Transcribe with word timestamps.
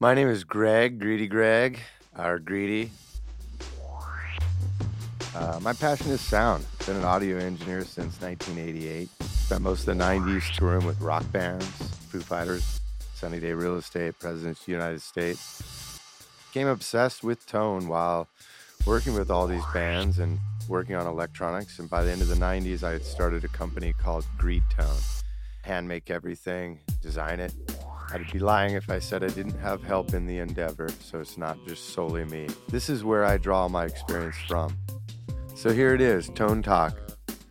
My 0.00 0.14
name 0.14 0.28
is 0.28 0.44
Greg, 0.44 1.00
Greedy 1.00 1.26
Greg, 1.26 1.80
or 2.16 2.38
Greedy. 2.38 2.92
Uh, 5.34 5.58
my 5.60 5.72
passion 5.72 6.12
is 6.12 6.20
sound. 6.20 6.64
Been 6.86 6.94
an 6.94 7.04
audio 7.04 7.36
engineer 7.38 7.80
since 7.80 8.20
1988. 8.20 9.08
Spent 9.24 9.60
most 9.60 9.88
of 9.88 9.98
the 9.98 10.04
90s 10.04 10.54
touring 10.54 10.86
with 10.86 11.00
rock 11.00 11.24
bands, 11.32 11.66
Foo 12.10 12.20
Fighters, 12.20 12.80
Sunny 13.16 13.40
Day 13.40 13.52
Real 13.54 13.74
Estate, 13.74 14.16
Presidents 14.20 14.60
of 14.60 14.66
the 14.66 14.72
United 14.72 15.02
States. 15.02 15.98
Became 16.46 16.68
obsessed 16.68 17.24
with 17.24 17.44
tone 17.46 17.88
while 17.88 18.28
working 18.86 19.14
with 19.14 19.32
all 19.32 19.48
these 19.48 19.66
bands 19.74 20.20
and 20.20 20.38
working 20.68 20.94
on 20.94 21.08
electronics. 21.08 21.80
And 21.80 21.90
by 21.90 22.04
the 22.04 22.12
end 22.12 22.22
of 22.22 22.28
the 22.28 22.36
90s, 22.36 22.84
I 22.84 22.92
had 22.92 23.04
started 23.04 23.42
a 23.42 23.48
company 23.48 23.94
called 24.00 24.24
Greedtone. 24.38 25.22
Hand 25.62 25.88
make 25.88 26.08
everything, 26.08 26.78
design 27.02 27.40
it. 27.40 27.52
I'd 28.10 28.32
be 28.32 28.38
lying 28.38 28.74
if 28.74 28.88
I 28.88 29.00
said 29.00 29.22
I 29.22 29.28
didn't 29.28 29.58
have 29.58 29.82
help 29.82 30.14
in 30.14 30.24
the 30.24 30.38
endeavor, 30.38 30.88
so 31.00 31.20
it's 31.20 31.36
not 31.36 31.58
just 31.66 31.90
solely 31.90 32.24
me. 32.24 32.48
This 32.68 32.88
is 32.88 33.04
where 33.04 33.24
I 33.24 33.36
draw 33.36 33.68
my 33.68 33.84
experience 33.84 34.36
from. 34.46 34.74
So 35.54 35.72
here 35.72 35.94
it 35.94 36.00
is 36.00 36.30
Tone 36.30 36.62
Talk, 36.62 36.96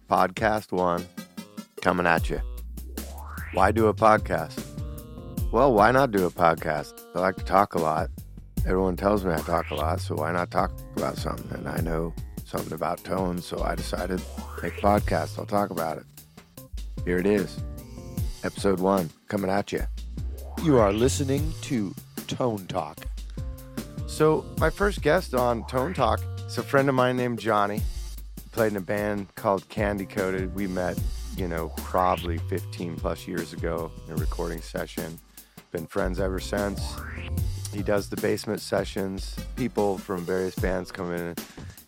Podcast 0.10 0.72
One, 0.72 1.06
coming 1.82 2.08
at 2.08 2.30
you. 2.32 2.42
Why 3.54 3.72
do 3.72 3.86
a 3.88 3.94
podcast? 3.94 4.64
Well, 5.52 5.74
why 5.74 5.92
not 5.92 6.10
do 6.10 6.26
a 6.26 6.32
podcast? 6.32 7.06
I 7.14 7.20
like 7.20 7.36
to 7.36 7.46
talk 7.46 7.76
a 7.76 7.80
lot. 7.80 8.10
Everyone 8.66 8.96
tells 8.96 9.24
me 9.24 9.34
I 9.34 9.42
talk 9.42 9.70
a 9.70 9.76
lot, 9.76 10.02
so 10.02 10.16
why 10.16 10.32
not 10.32 10.50
talk 10.50 10.72
about 10.96 11.18
something? 11.18 11.56
And 11.56 11.70
I 11.70 11.82
know 11.82 12.16
something 12.46 12.74
about 12.74 13.04
tone, 13.04 13.42
so 13.42 13.62
I 13.62 13.76
decided 13.76 14.22
make 14.64 14.80
a 14.80 14.82
podcast. 14.82 15.38
I'll 15.38 15.46
talk 15.46 15.70
about 15.70 16.00
it. 16.00 16.06
Here 17.06 17.20
it 17.20 17.28
is, 17.28 17.60
episode 18.44 18.80
one, 18.80 19.12
coming 19.28 19.52
at 19.52 19.72
you. 19.72 19.84
You 20.64 20.80
are 20.80 20.92
listening 20.92 21.54
to 21.62 21.94
Tone 22.28 22.66
Talk. 22.68 22.98
So, 24.08 24.44
my 24.58 24.70
first 24.70 25.02
guest 25.02 25.34
on 25.34 25.66
Tone 25.68 25.94
Talk 25.94 26.20
is 26.46 26.58
a 26.58 26.64
friend 26.64 26.90
of 26.90 26.96
mine 26.96 27.16
named 27.16 27.40
Johnny. 27.40 27.78
He 27.78 28.50
played 28.52 28.72
in 28.72 28.78
a 28.78 28.82
band 28.82 29.34
called 29.36 29.70
Candy 29.70 30.06
Coated. 30.06 30.56
We 30.56 30.68
met, 30.68 31.00
you 31.38 31.48
know, 31.48 31.70
probably 31.78 32.40
15 32.50 32.96
plus 32.98 33.28
years 33.28 33.54
ago 33.54 33.92
in 34.08 34.14
a 34.14 34.16
recording 34.18 34.60
session. 34.60 35.20
Been 35.72 35.86
friends 35.86 36.20
ever 36.20 36.40
since. 36.40 36.98
He 37.72 37.84
does 37.84 38.10
the 38.10 38.18
basement 38.18 38.60
sessions. 38.60 39.38
People 39.56 39.98
from 39.98 40.26
various 40.26 40.56
bands 40.56 40.92
come 40.92 41.14
in 41.14 41.36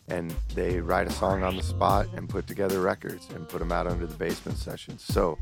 and 0.07 0.33
they 0.53 0.79
write 0.79 1.07
a 1.07 1.11
song 1.11 1.43
on 1.43 1.57
the 1.57 1.63
spot 1.63 2.07
and 2.15 2.29
put 2.29 2.47
together 2.47 2.79
records 2.81 3.27
and 3.31 3.49
put 3.49 3.59
them 3.59 3.71
out 3.71 3.87
under 3.87 4.05
the 4.05 4.15
basement 4.15 4.57
sessions. 4.57 5.03
So, 5.03 5.37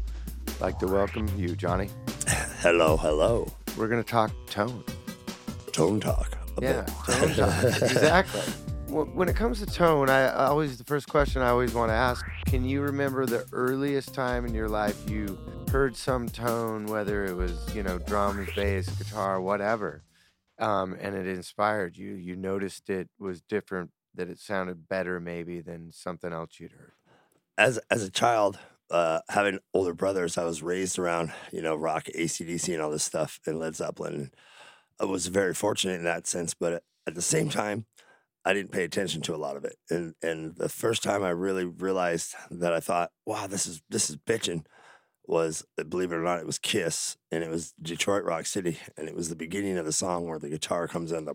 I'd 0.47 0.62
like 0.62 0.80
to 0.80 0.88
welcome 0.88 1.30
you, 1.38 1.56
Johnny. 1.56 1.89
Hello, 2.69 2.97
hello. 2.97 3.47
We're 3.77 3.87
going 3.87 4.03
to 4.03 4.09
talk 4.11 4.29
tone. 4.47 4.83
Tone 5.71 6.01
talk. 6.01 6.37
a 6.57 6.61
Yeah, 6.61 6.81
bit. 6.81 6.93
tone 7.05 7.33
talk. 7.33 7.63
exactly. 7.63 8.41
When 8.89 9.29
it 9.29 9.37
comes 9.37 9.59
to 9.59 9.65
tone, 9.65 10.09
I 10.09 10.27
I 10.27 10.45
always 10.47 10.77
the 10.77 10.83
first 10.83 11.07
question 11.07 11.41
I 11.41 11.47
always 11.47 11.73
want 11.73 11.91
to 11.91 11.93
ask: 11.93 12.25
Can 12.45 12.65
you 12.65 12.81
remember 12.81 13.25
the 13.25 13.45
earliest 13.53 14.13
time 14.13 14.45
in 14.45 14.53
your 14.53 14.67
life 14.67 14.97
you 15.09 15.38
heard 15.71 15.95
some 15.95 16.27
tone, 16.27 16.88
whether 16.88 17.23
it 17.25 17.35
was 17.38 17.53
you 17.73 17.83
know 17.83 17.99
drums, 17.99 18.49
bass, 18.53 18.89
guitar, 18.97 19.39
whatever, 19.39 20.03
um, 20.59 20.93
and 20.99 21.15
it 21.15 21.25
inspired 21.25 21.95
you? 21.95 22.15
You 22.15 22.35
noticed 22.35 22.89
it 22.89 23.07
was 23.17 23.41
different, 23.41 23.91
that 24.15 24.27
it 24.29 24.39
sounded 24.39 24.89
better 24.89 25.21
maybe 25.21 25.61
than 25.61 25.93
something 25.93 26.33
else 26.33 26.59
you'd 26.59 26.71
heard. 26.73 26.91
As 27.57 27.79
as 27.89 28.03
a 28.03 28.11
child, 28.11 28.59
uh, 28.89 29.19
having 29.30 29.59
older 29.73 29.93
brothers, 29.93 30.38
I 30.38 30.43
was 30.43 30.63
raised 30.63 30.97
around 30.99 31.31
you 31.52 31.61
know 31.61 31.75
rock, 31.75 32.07
AC/DC, 32.13 32.73
and 32.73 32.81
all 32.81 32.91
this 32.91 33.03
stuff, 33.03 33.39
and 33.45 33.59
Led 33.59 33.75
Zeppelin. 33.75 34.31
I 34.99 35.05
was 35.05 35.27
very 35.27 35.53
fortunate 35.53 35.95
in 35.95 36.03
that 36.05 36.25
sense, 36.25 36.53
but 36.53 36.83
at 37.05 37.13
the 37.16 37.21
same 37.21 37.49
time, 37.49 37.85
I 38.44 38.53
didn't 38.53 38.71
pay 38.71 38.83
attention 38.83 39.21
to 39.23 39.35
a 39.35 39.38
lot 39.38 39.57
of 39.57 39.66
it. 39.66 39.77
And 39.89 40.16
and 40.21 40.55
the 40.55 40.69
first 40.69 41.03
time 41.03 41.23
I 41.23 41.29
really 41.29 41.66
realized 41.66 42.33
that 42.49 42.73
I 42.73 42.79
thought, 42.79 43.12
wow, 43.25 43.47
this 43.47 43.67
is 43.67 43.81
this 43.89 44.09
is 44.09 44.17
bitching, 44.17 44.66
was 45.25 45.66
uh, 45.79 45.83
believe 45.83 46.12
it 46.12 46.16
or 46.16 46.23
not, 46.23 46.39
it 46.39 46.45
was 46.45 46.57
Kiss, 46.57 47.17
and 47.31 47.44
it 47.44 47.50
was 47.50 47.73
Detroit 47.81 48.23
Rock 48.23 48.45
City, 48.45 48.79
and 48.97 49.07
it 49.07 49.16
was 49.16 49.29
the 49.29 49.35
beginning 49.35 49.78
of 49.78 49.85
the 49.85 49.91
song 49.91 50.28
where 50.28 50.39
the 50.39 50.50
guitar 50.50 50.88
comes 50.88 51.12
in 51.12 51.25
the 51.25 51.33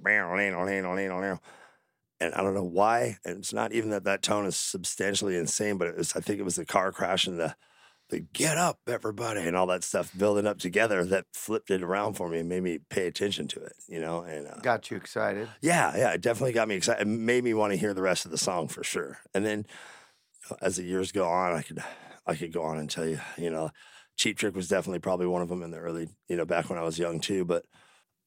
and 2.22 2.34
I 2.34 2.42
don't 2.42 2.54
know 2.54 2.64
why. 2.64 3.18
And 3.24 3.38
it's 3.38 3.52
not 3.52 3.72
even 3.72 3.90
that 3.90 4.04
that 4.04 4.22
tone 4.22 4.46
is 4.46 4.56
substantially 4.56 5.36
insane, 5.36 5.78
but 5.78 5.88
it 5.88 5.96
was, 5.96 6.14
I 6.14 6.20
think 6.20 6.38
it 6.38 6.44
was 6.44 6.56
the 6.56 6.64
car 6.66 6.92
crash 6.92 7.26
and 7.26 7.38
the, 7.38 7.54
the 8.10 8.20
get 8.20 8.58
up, 8.58 8.78
everybody, 8.86 9.40
and 9.40 9.56
all 9.56 9.66
that 9.68 9.82
stuff 9.84 10.10
building 10.16 10.46
up 10.46 10.58
together 10.58 11.04
that 11.04 11.24
flipped 11.32 11.70
it 11.70 11.82
around 11.82 12.14
for 12.14 12.28
me 12.28 12.38
and 12.40 12.48
made 12.48 12.62
me 12.62 12.78
pay 12.90 13.06
attention 13.06 13.48
to 13.48 13.60
it, 13.60 13.72
you 13.88 14.00
know? 14.00 14.20
And 14.22 14.46
uh, 14.46 14.56
Got 14.62 14.90
you 14.90 14.96
excited? 14.96 15.48
yeah, 15.60 15.96
yeah, 15.96 16.10
it 16.12 16.20
definitely 16.20 16.52
got 16.52 16.68
me 16.68 16.74
excited. 16.76 17.02
It 17.02 17.10
made 17.10 17.42
me 17.42 17.54
want 17.54 17.72
to 17.72 17.78
hear 17.78 17.94
the 17.94 18.02
rest 18.02 18.24
of 18.24 18.30
the 18.30 18.38
song 18.38 18.68
for 18.68 18.84
sure. 18.84 19.18
And 19.34 19.44
then 19.46 19.66
uh, 20.50 20.56
as 20.62 20.76
the 20.76 20.84
years 20.84 21.10
go 21.10 21.26
on, 21.26 21.54
I 21.54 21.62
could, 21.62 21.82
I 22.26 22.34
could 22.34 22.52
go 22.52 22.62
on 22.62 22.78
and 22.78 22.88
tell 22.90 23.06
you, 23.06 23.20
you 23.38 23.50
know, 23.50 23.70
Cheap 24.16 24.36
Trick 24.36 24.54
was 24.54 24.68
definitely 24.68 24.98
probably 25.00 25.26
one 25.26 25.42
of 25.42 25.48
them 25.48 25.62
in 25.62 25.70
the 25.70 25.78
early, 25.78 26.08
you 26.28 26.36
know, 26.36 26.44
back 26.44 26.68
when 26.68 26.78
I 26.78 26.82
was 26.82 26.98
young 26.98 27.18
too. 27.18 27.44
But 27.46 27.64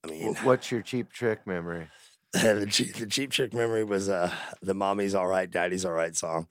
I 0.03 0.07
mean, 0.07 0.35
What's 0.37 0.71
your 0.71 0.81
cheap 0.81 1.11
trick 1.11 1.45
memory? 1.45 1.87
the, 2.33 2.67
cheap, 2.69 2.95
the 2.95 3.07
cheap 3.07 3.31
trick 3.31 3.53
memory 3.53 3.83
was 3.83 4.09
uh, 4.09 4.31
the 4.61 4.73
mommy's 4.73 5.15
all 5.15 5.27
right 5.27 5.49
daddy's 5.49 5.85
all 5.85 5.93
right 5.93 6.15
song 6.15 6.47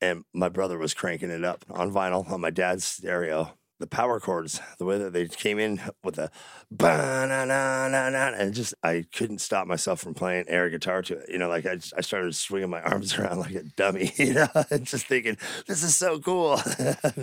and 0.00 0.24
my 0.32 0.48
brother 0.48 0.78
was 0.78 0.94
cranking 0.94 1.30
it 1.30 1.44
up 1.44 1.64
on 1.70 1.92
vinyl 1.92 2.30
on 2.30 2.40
my 2.40 2.50
dad's 2.50 2.84
stereo. 2.84 3.52
The 3.80 3.86
power 3.86 4.18
chords 4.18 4.60
the 4.78 4.84
way 4.84 4.98
that 4.98 5.12
they 5.12 5.28
came 5.28 5.60
in 5.60 5.80
with 6.02 6.16
the 6.16 6.32
ba-na-na-na-na, 6.68 8.32
and 8.36 8.52
just 8.52 8.74
i 8.82 9.04
couldn't 9.14 9.38
stop 9.38 9.68
myself 9.68 10.00
from 10.00 10.14
playing 10.14 10.46
air 10.48 10.68
guitar 10.68 11.00
to 11.02 11.18
it. 11.18 11.28
You 11.30 11.38
know 11.38 11.48
like 11.48 11.64
i, 11.64 11.76
just, 11.76 11.94
I 11.96 12.00
started 12.00 12.34
swinging 12.34 12.70
my 12.70 12.80
arms 12.82 13.16
around 13.16 13.38
like 13.38 13.54
a 13.54 13.62
dummy 13.62 14.12
you 14.16 14.34
know 14.34 14.48
just 14.82 15.06
thinking 15.06 15.38
this 15.68 15.84
is 15.84 15.96
so 15.96 16.18
cool. 16.18 16.56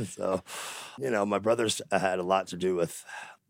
So 0.05 0.43
you 0.97 1.09
know 1.09 1.25
my 1.25 1.39
brothers 1.39 1.81
had 1.91 2.19
a 2.19 2.23
lot 2.23 2.47
to 2.47 2.57
do 2.57 2.75
with 2.75 3.03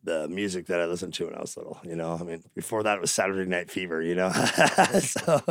the 0.05 0.27
music 0.27 0.67
that 0.67 0.79
I 0.79 0.85
listened 0.85 1.13
to 1.15 1.25
when 1.25 1.35
I 1.35 1.41
was 1.41 1.57
little. 1.57 1.79
You 1.83 1.95
know, 1.95 2.17
I 2.19 2.23
mean, 2.23 2.43
before 2.53 2.83
that 2.83 2.97
it 2.97 3.01
was 3.01 3.11
Saturday 3.11 3.49
Night 3.49 3.69
Fever. 3.69 4.01
You 4.01 4.15
know, 4.15 4.31
so 4.99 5.41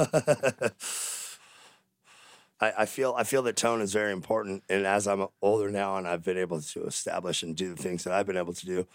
I, 2.60 2.72
I 2.78 2.86
feel 2.86 3.14
I 3.16 3.24
feel 3.24 3.42
that 3.42 3.56
tone 3.56 3.80
is 3.80 3.92
very 3.92 4.12
important. 4.12 4.62
And 4.68 4.86
as 4.86 5.06
I'm 5.06 5.26
older 5.42 5.70
now, 5.70 5.96
and 5.96 6.08
I've 6.08 6.24
been 6.24 6.38
able 6.38 6.60
to 6.60 6.84
establish 6.84 7.42
and 7.42 7.56
do 7.56 7.74
the 7.74 7.82
things 7.82 8.04
that 8.04 8.14
I've 8.14 8.26
been 8.26 8.36
able 8.36 8.54
to 8.54 8.66
do, 8.66 8.86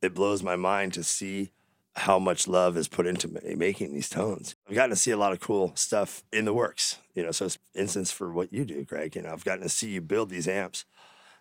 it 0.00 0.14
blows 0.14 0.42
my 0.42 0.56
mind 0.56 0.92
to 0.94 1.02
see 1.02 1.52
how 1.94 2.18
much 2.18 2.48
love 2.48 2.76
is 2.76 2.88
put 2.88 3.06
into 3.06 3.28
ma- 3.28 3.40
making 3.56 3.92
these 3.92 4.08
tones. 4.08 4.54
I've 4.68 4.74
gotten 4.74 4.90
to 4.90 4.96
see 4.96 5.10
a 5.10 5.16
lot 5.16 5.32
of 5.32 5.40
cool 5.40 5.72
stuff 5.74 6.22
in 6.32 6.44
the 6.44 6.54
works. 6.54 6.98
You 7.14 7.22
know, 7.22 7.32
so 7.32 7.46
it's 7.46 7.58
instance 7.74 8.10
for 8.10 8.32
what 8.32 8.52
you 8.52 8.64
do, 8.64 8.84
Greg. 8.84 9.16
You 9.16 9.22
know, 9.22 9.32
I've 9.32 9.44
gotten 9.44 9.62
to 9.62 9.68
see 9.68 9.90
you 9.90 10.00
build 10.00 10.30
these 10.30 10.48
amps, 10.48 10.84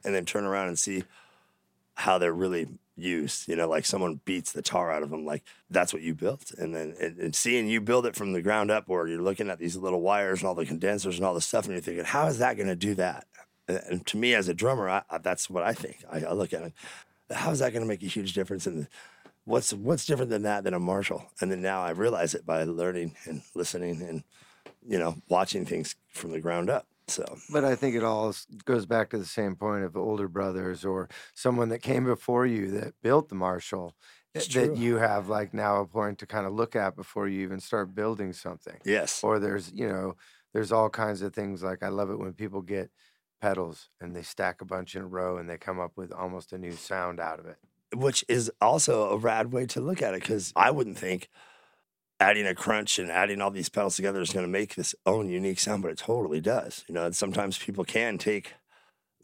and 0.03 0.15
then 0.15 0.25
turn 0.25 0.45
around 0.45 0.69
and 0.69 0.79
see 0.79 1.03
how 1.95 2.17
they're 2.17 2.33
really 2.33 2.67
used. 3.01 3.47
You 3.47 3.55
know, 3.55 3.67
like 3.67 3.85
someone 3.85 4.21
beats 4.25 4.51
the 4.51 4.61
tar 4.61 4.91
out 4.91 5.03
of 5.03 5.09
them, 5.09 5.25
like 5.25 5.43
that's 5.69 5.93
what 5.93 6.01
you 6.01 6.13
built. 6.13 6.51
And 6.57 6.75
then 6.75 6.95
and, 6.99 7.17
and 7.17 7.35
seeing 7.35 7.67
you 7.67 7.81
build 7.81 8.05
it 8.05 8.15
from 8.15 8.33
the 8.33 8.41
ground 8.41 8.71
up, 8.71 8.87
where 8.87 9.07
you're 9.07 9.21
looking 9.21 9.49
at 9.49 9.59
these 9.59 9.75
little 9.75 10.01
wires 10.01 10.39
and 10.39 10.47
all 10.47 10.55
the 10.55 10.65
condensers 10.65 11.17
and 11.17 11.25
all 11.25 11.33
the 11.33 11.41
stuff, 11.41 11.65
and 11.65 11.73
you're 11.73 11.81
thinking, 11.81 12.05
how 12.05 12.27
is 12.27 12.39
that 12.39 12.57
going 12.57 12.69
to 12.69 12.75
do 12.75 12.95
that? 12.95 13.25
And, 13.67 13.81
and 13.89 14.07
to 14.07 14.17
me, 14.17 14.33
as 14.33 14.47
a 14.47 14.53
drummer, 14.53 14.89
I, 14.89 15.03
I, 15.09 15.17
that's 15.17 15.49
what 15.49 15.63
I 15.63 15.73
think. 15.73 16.03
I, 16.11 16.23
I 16.23 16.33
look 16.33 16.53
at 16.53 16.63
it. 16.63 16.73
How 17.31 17.51
is 17.51 17.59
that 17.59 17.71
going 17.71 17.83
to 17.83 17.87
make 17.87 18.03
a 18.03 18.07
huge 18.07 18.33
difference 18.33 18.65
the, 18.65 18.87
what's 19.45 19.73
what's 19.73 20.05
different 20.05 20.29
than 20.29 20.43
that 20.43 20.63
than 20.63 20.73
a 20.73 20.79
Marshall? 20.79 21.25
And 21.41 21.51
then 21.51 21.61
now 21.61 21.81
I 21.81 21.91
realize 21.91 22.33
it 22.33 22.45
by 22.45 22.63
learning 22.63 23.15
and 23.25 23.41
listening 23.55 24.01
and 24.01 24.23
you 24.87 24.99
know 24.99 25.15
watching 25.29 25.65
things 25.65 25.95
from 26.09 26.31
the 26.31 26.41
ground 26.41 26.69
up. 26.69 26.87
So 27.11 27.25
But 27.49 27.65
I 27.65 27.75
think 27.75 27.95
it 27.95 28.03
all 28.03 28.33
goes 28.65 28.85
back 28.85 29.09
to 29.09 29.17
the 29.17 29.25
same 29.25 29.55
point 29.55 29.83
of 29.83 29.97
older 29.97 30.27
brothers 30.27 30.85
or 30.85 31.09
someone 31.35 31.69
that 31.69 31.79
came 31.81 32.05
before 32.05 32.45
you 32.45 32.71
that 32.71 32.93
built 33.01 33.29
the 33.29 33.35
Marshall 33.35 33.95
It's 34.33 34.47
eh, 34.47 34.51
that 34.53 34.75
you 34.75 34.95
have 34.97 35.27
like 35.27 35.53
now 35.53 35.81
a 35.81 35.87
point 35.87 36.19
to 36.19 36.25
kind 36.27 36.45
of 36.45 36.53
look 36.53 36.75
at 36.75 36.95
before 36.95 37.27
you 37.27 37.41
even 37.41 37.59
start 37.59 37.93
building 37.93 38.33
something. 38.33 38.81
yes, 38.83 39.23
Or 39.23 39.39
there's, 39.39 39.71
you 39.73 39.87
know, 39.87 40.15
there's 40.53 40.71
all 40.71 40.89
kinds 40.89 41.21
of 41.21 41.33
things 41.33 41.61
like 41.63 41.83
I 41.83 41.89
love 41.89 42.09
it 42.09 42.19
when 42.19 42.33
people 42.33 42.61
get 42.61 42.91
pedals 43.41 43.89
and 43.99 44.15
they 44.15 44.21
stack 44.23 44.61
a 44.61 44.65
bunch 44.65 44.95
in 44.95 45.03
a 45.03 45.07
row 45.07 45.37
and 45.37 45.49
they 45.49 45.57
come 45.57 45.79
up 45.79 45.97
with 45.97 46.11
almost 46.11 46.53
a 46.53 46.57
new 46.57 46.77
sound 46.77 47.19
out 47.19 47.39
of 47.39 47.45
it. 47.45 47.57
which 47.93 48.23
is 48.29 48.51
also 48.61 49.09
a 49.09 49.17
rad 49.17 49.51
way 49.51 49.65
to 49.67 49.81
look 49.81 50.01
at 50.01 50.13
it 50.13 50.21
because 50.21 50.53
I 50.55 50.71
wouldn't 50.71 50.97
think 50.97 51.29
adding 52.21 52.45
a 52.45 52.53
crunch 52.53 52.99
and 52.99 53.09
adding 53.11 53.41
all 53.41 53.49
these 53.49 53.67
pedals 53.67 53.95
together 53.95 54.21
is 54.21 54.31
going 54.31 54.45
to 54.45 54.51
make 54.51 54.75
this 54.75 54.93
own 55.07 55.27
unique 55.27 55.59
sound, 55.59 55.81
but 55.81 55.91
it 55.91 55.97
totally 55.97 56.39
does. 56.39 56.85
You 56.87 56.93
know, 56.93 57.05
and 57.05 57.15
sometimes 57.15 57.57
people 57.57 57.83
can 57.83 58.19
take 58.19 58.53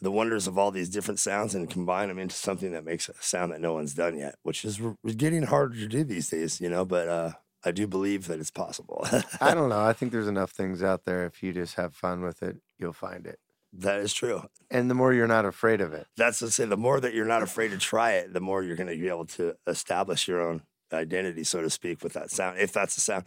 the 0.01 0.11
wonders 0.11 0.47
of 0.47 0.57
all 0.57 0.71
these 0.71 0.89
different 0.89 1.19
sounds 1.19 1.55
and 1.55 1.69
combine 1.69 2.07
them 2.07 2.19
into 2.19 2.35
something 2.35 2.71
that 2.71 2.83
makes 2.83 3.07
a 3.07 3.13
sound 3.19 3.51
that 3.51 3.61
no 3.61 3.73
one's 3.73 3.93
done 3.93 4.17
yet, 4.17 4.35
which 4.43 4.65
is 4.65 4.81
getting 5.15 5.43
harder 5.43 5.75
to 5.75 5.87
do 5.87 6.03
these 6.03 6.29
days. 6.29 6.59
You 6.59 6.69
know, 6.69 6.85
but 6.85 7.07
uh, 7.07 7.31
I 7.63 7.71
do 7.71 7.85
believe 7.87 8.27
that 8.27 8.39
it's 8.39 8.51
possible. 8.51 9.07
I 9.41 9.53
don't 9.53 9.69
know. 9.69 9.81
I 9.81 9.93
think 9.93 10.11
there's 10.11 10.27
enough 10.27 10.51
things 10.51 10.81
out 10.81 11.05
there. 11.05 11.25
If 11.25 11.43
you 11.43 11.53
just 11.53 11.75
have 11.75 11.93
fun 11.93 12.21
with 12.21 12.41
it, 12.41 12.57
you'll 12.79 12.93
find 12.93 13.27
it. 13.27 13.39
that 13.73 13.99
is 13.99 14.13
true. 14.13 14.43
And 14.71 14.89
the 14.89 14.95
more 14.95 15.13
you're 15.13 15.27
not 15.27 15.45
afraid 15.45 15.81
of 15.81 15.93
it. 15.93 16.07
That's 16.17 16.39
to 16.39 16.49
say, 16.51 16.65
the 16.65 16.77
more 16.77 16.99
that 16.99 17.13
you're 17.13 17.25
not 17.25 17.43
afraid 17.43 17.71
to 17.71 17.77
try 17.77 18.13
it, 18.13 18.33
the 18.33 18.39
more 18.41 18.63
you're 18.63 18.75
going 18.75 18.89
to 18.89 18.97
be 18.97 19.07
able 19.09 19.25
to 19.25 19.55
establish 19.67 20.27
your 20.27 20.41
own 20.41 20.63
identity, 20.93 21.43
so 21.43 21.61
to 21.61 21.69
speak, 21.69 22.03
with 22.03 22.13
that 22.13 22.31
sound, 22.31 22.59
if 22.59 22.71
that's 22.71 22.95
the 22.95 23.01
sound. 23.01 23.25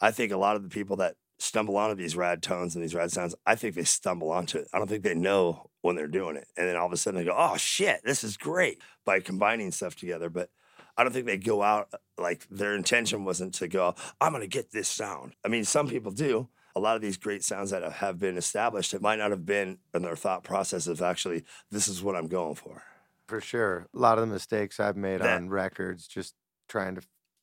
I 0.00 0.10
think 0.10 0.32
a 0.32 0.36
lot 0.36 0.56
of 0.56 0.62
the 0.62 0.68
people 0.68 0.96
that 0.96 1.16
stumble 1.38 1.76
onto 1.76 1.94
these 1.96 2.16
rad 2.16 2.42
tones 2.42 2.74
and 2.74 2.84
these 2.84 2.94
rad 2.94 3.10
sounds, 3.10 3.34
I 3.46 3.54
think 3.54 3.74
they 3.74 3.84
stumble 3.84 4.30
onto 4.30 4.58
it. 4.58 4.68
I 4.72 4.78
don't 4.78 4.88
think 4.88 5.02
they 5.02 5.14
know 5.14 5.70
when 5.80 5.96
they're 5.96 6.06
doing 6.08 6.36
it. 6.36 6.46
And 6.56 6.68
then 6.68 6.76
all 6.76 6.86
of 6.86 6.92
a 6.92 6.96
sudden 6.96 7.18
they 7.18 7.24
go, 7.24 7.34
oh 7.36 7.56
shit, 7.56 8.00
this 8.04 8.22
is 8.22 8.36
great 8.36 8.78
by 9.04 9.20
combining 9.20 9.72
stuff 9.72 9.96
together. 9.96 10.28
But 10.28 10.50
I 10.96 11.02
don't 11.02 11.12
think 11.12 11.26
they 11.26 11.38
go 11.38 11.62
out 11.62 11.88
like 12.18 12.46
their 12.50 12.74
intention 12.74 13.24
wasn't 13.24 13.54
to 13.54 13.68
go, 13.68 13.94
I'm 14.20 14.32
going 14.32 14.42
to 14.42 14.48
get 14.48 14.70
this 14.72 14.88
sound. 14.88 15.34
I 15.44 15.48
mean, 15.48 15.64
some 15.64 15.88
people 15.88 16.12
do. 16.12 16.48
A 16.76 16.80
lot 16.80 16.94
of 16.94 17.02
these 17.02 17.16
great 17.16 17.42
sounds 17.42 17.70
that 17.70 17.90
have 17.94 18.18
been 18.18 18.36
established, 18.36 18.94
it 18.94 19.02
might 19.02 19.18
not 19.18 19.30
have 19.30 19.44
been 19.44 19.78
in 19.94 20.02
their 20.02 20.16
thought 20.16 20.44
process 20.44 20.86
of 20.86 21.02
actually, 21.02 21.44
this 21.70 21.88
is 21.88 22.02
what 22.02 22.14
I'm 22.16 22.28
going 22.28 22.54
for. 22.54 22.82
For 23.26 23.40
sure. 23.40 23.86
A 23.94 23.98
lot 23.98 24.18
of 24.18 24.26
the 24.28 24.32
mistakes 24.32 24.78
I've 24.78 24.96
made 24.96 25.20
That- 25.20 25.36
on 25.36 25.48
records 25.48 26.06
just 26.06 26.34
trying 26.70 26.94
to 26.94 27.02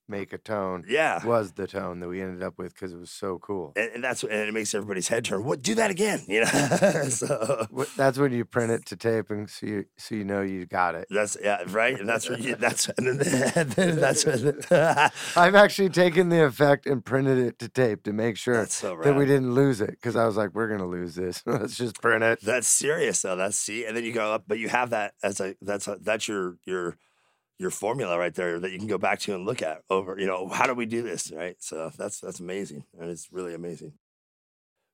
make 0.10 0.32
a 0.32 0.38
tone 0.38 0.86
Yeah. 0.88 1.22
was 1.26 1.52
the 1.52 1.68
tone 1.68 2.00
that 2.00 2.08
we 2.08 2.22
ended 2.22 2.42
up 2.42 2.58
with 2.58 2.74
because 2.74 2.94
it 2.94 2.98
was 2.98 3.12
so 3.12 3.40
cool. 3.40 3.74
And, 3.76 3.92
and 3.96 4.02
that's 4.06 4.24
and 4.24 4.32
it 4.32 4.54
makes 4.54 4.74
everybody's 4.74 5.10
head 5.10 5.26
turn. 5.26 5.44
What? 5.44 5.62
Do 5.62 5.76
that 5.76 5.92
again? 5.92 6.22
You 6.30 6.46
know. 6.46 6.46
so 7.10 7.68
That's 7.98 8.18
when 8.18 8.32
you 8.32 8.46
print 8.46 8.72
it 8.72 8.86
to 8.86 8.96
tape 8.96 9.30
and 9.30 9.50
so 9.50 9.66
you, 9.66 9.86
so 9.98 10.16
you 10.16 10.24
know 10.24 10.42
you 10.42 10.66
got 10.66 10.96
it. 10.96 11.08
that's 11.10 11.36
yeah, 11.44 11.62
right. 11.68 12.00
And 12.00 12.08
that's 12.08 12.30
what 12.30 12.40
you. 12.42 12.56
That's 12.56 12.88
and 12.98 13.06
then, 13.20 13.52
and 13.54 13.72
then 13.72 14.00
that's 14.00 14.26
what. 14.26 14.72
I've 15.36 15.56
actually 15.56 15.90
taken 15.90 16.30
the 16.30 16.46
effect 16.46 16.86
and 16.86 17.04
printed 17.04 17.38
it 17.40 17.60
to 17.60 17.68
tape 17.68 18.04
to 18.04 18.14
make 18.14 18.38
sure 18.38 18.66
so 18.68 18.98
that 19.04 19.14
we 19.14 19.26
didn't 19.26 19.54
lose 19.56 19.82
it 19.82 19.90
because 19.92 20.16
I 20.16 20.26
was 20.26 20.38
like, 20.38 20.52
we're 20.56 20.70
gonna 20.70 20.88
lose 20.88 21.16
this. 21.16 21.44
Let's 21.46 21.76
just 21.76 22.02
print 22.02 22.24
it. 22.24 22.40
That's 22.42 22.70
serious 22.70 23.22
though. 23.22 23.36
That's 23.36 23.58
see, 23.58 23.84
and 23.86 23.98
then 23.98 24.06
you 24.06 24.14
go 24.14 24.34
up, 24.34 24.46
but 24.48 24.58
you 24.58 24.70
have 24.70 24.92
that 24.92 25.16
as 25.22 25.42
a 25.42 25.56
that's 25.62 25.90
a, 25.90 25.98
that's 26.02 26.30
your 26.30 26.56
your 26.66 26.96
your 27.60 27.72
formula 27.72 28.18
right 28.18 28.34
there 28.34 28.60
that 28.60 28.72
you 28.72 28.78
can 28.78 28.88
go 28.88 28.98
back 28.98 29.20
to 29.22 29.36
and 29.36 29.46
look 29.46 29.62
at 29.62 29.82
over. 29.90 30.18
You 30.20 30.28
know, 30.28 30.48
how 30.48 30.68
do 30.68 30.74
we 30.74 30.86
do 30.86 31.02
this? 31.02 31.32
Right. 31.32 31.56
So 31.60 31.92
that's 31.98 32.20
that's 32.20 32.40
amazing, 32.40 32.86
and 33.00 33.10
it's 33.10 33.32
really 33.32 33.54
amazing. 33.54 33.94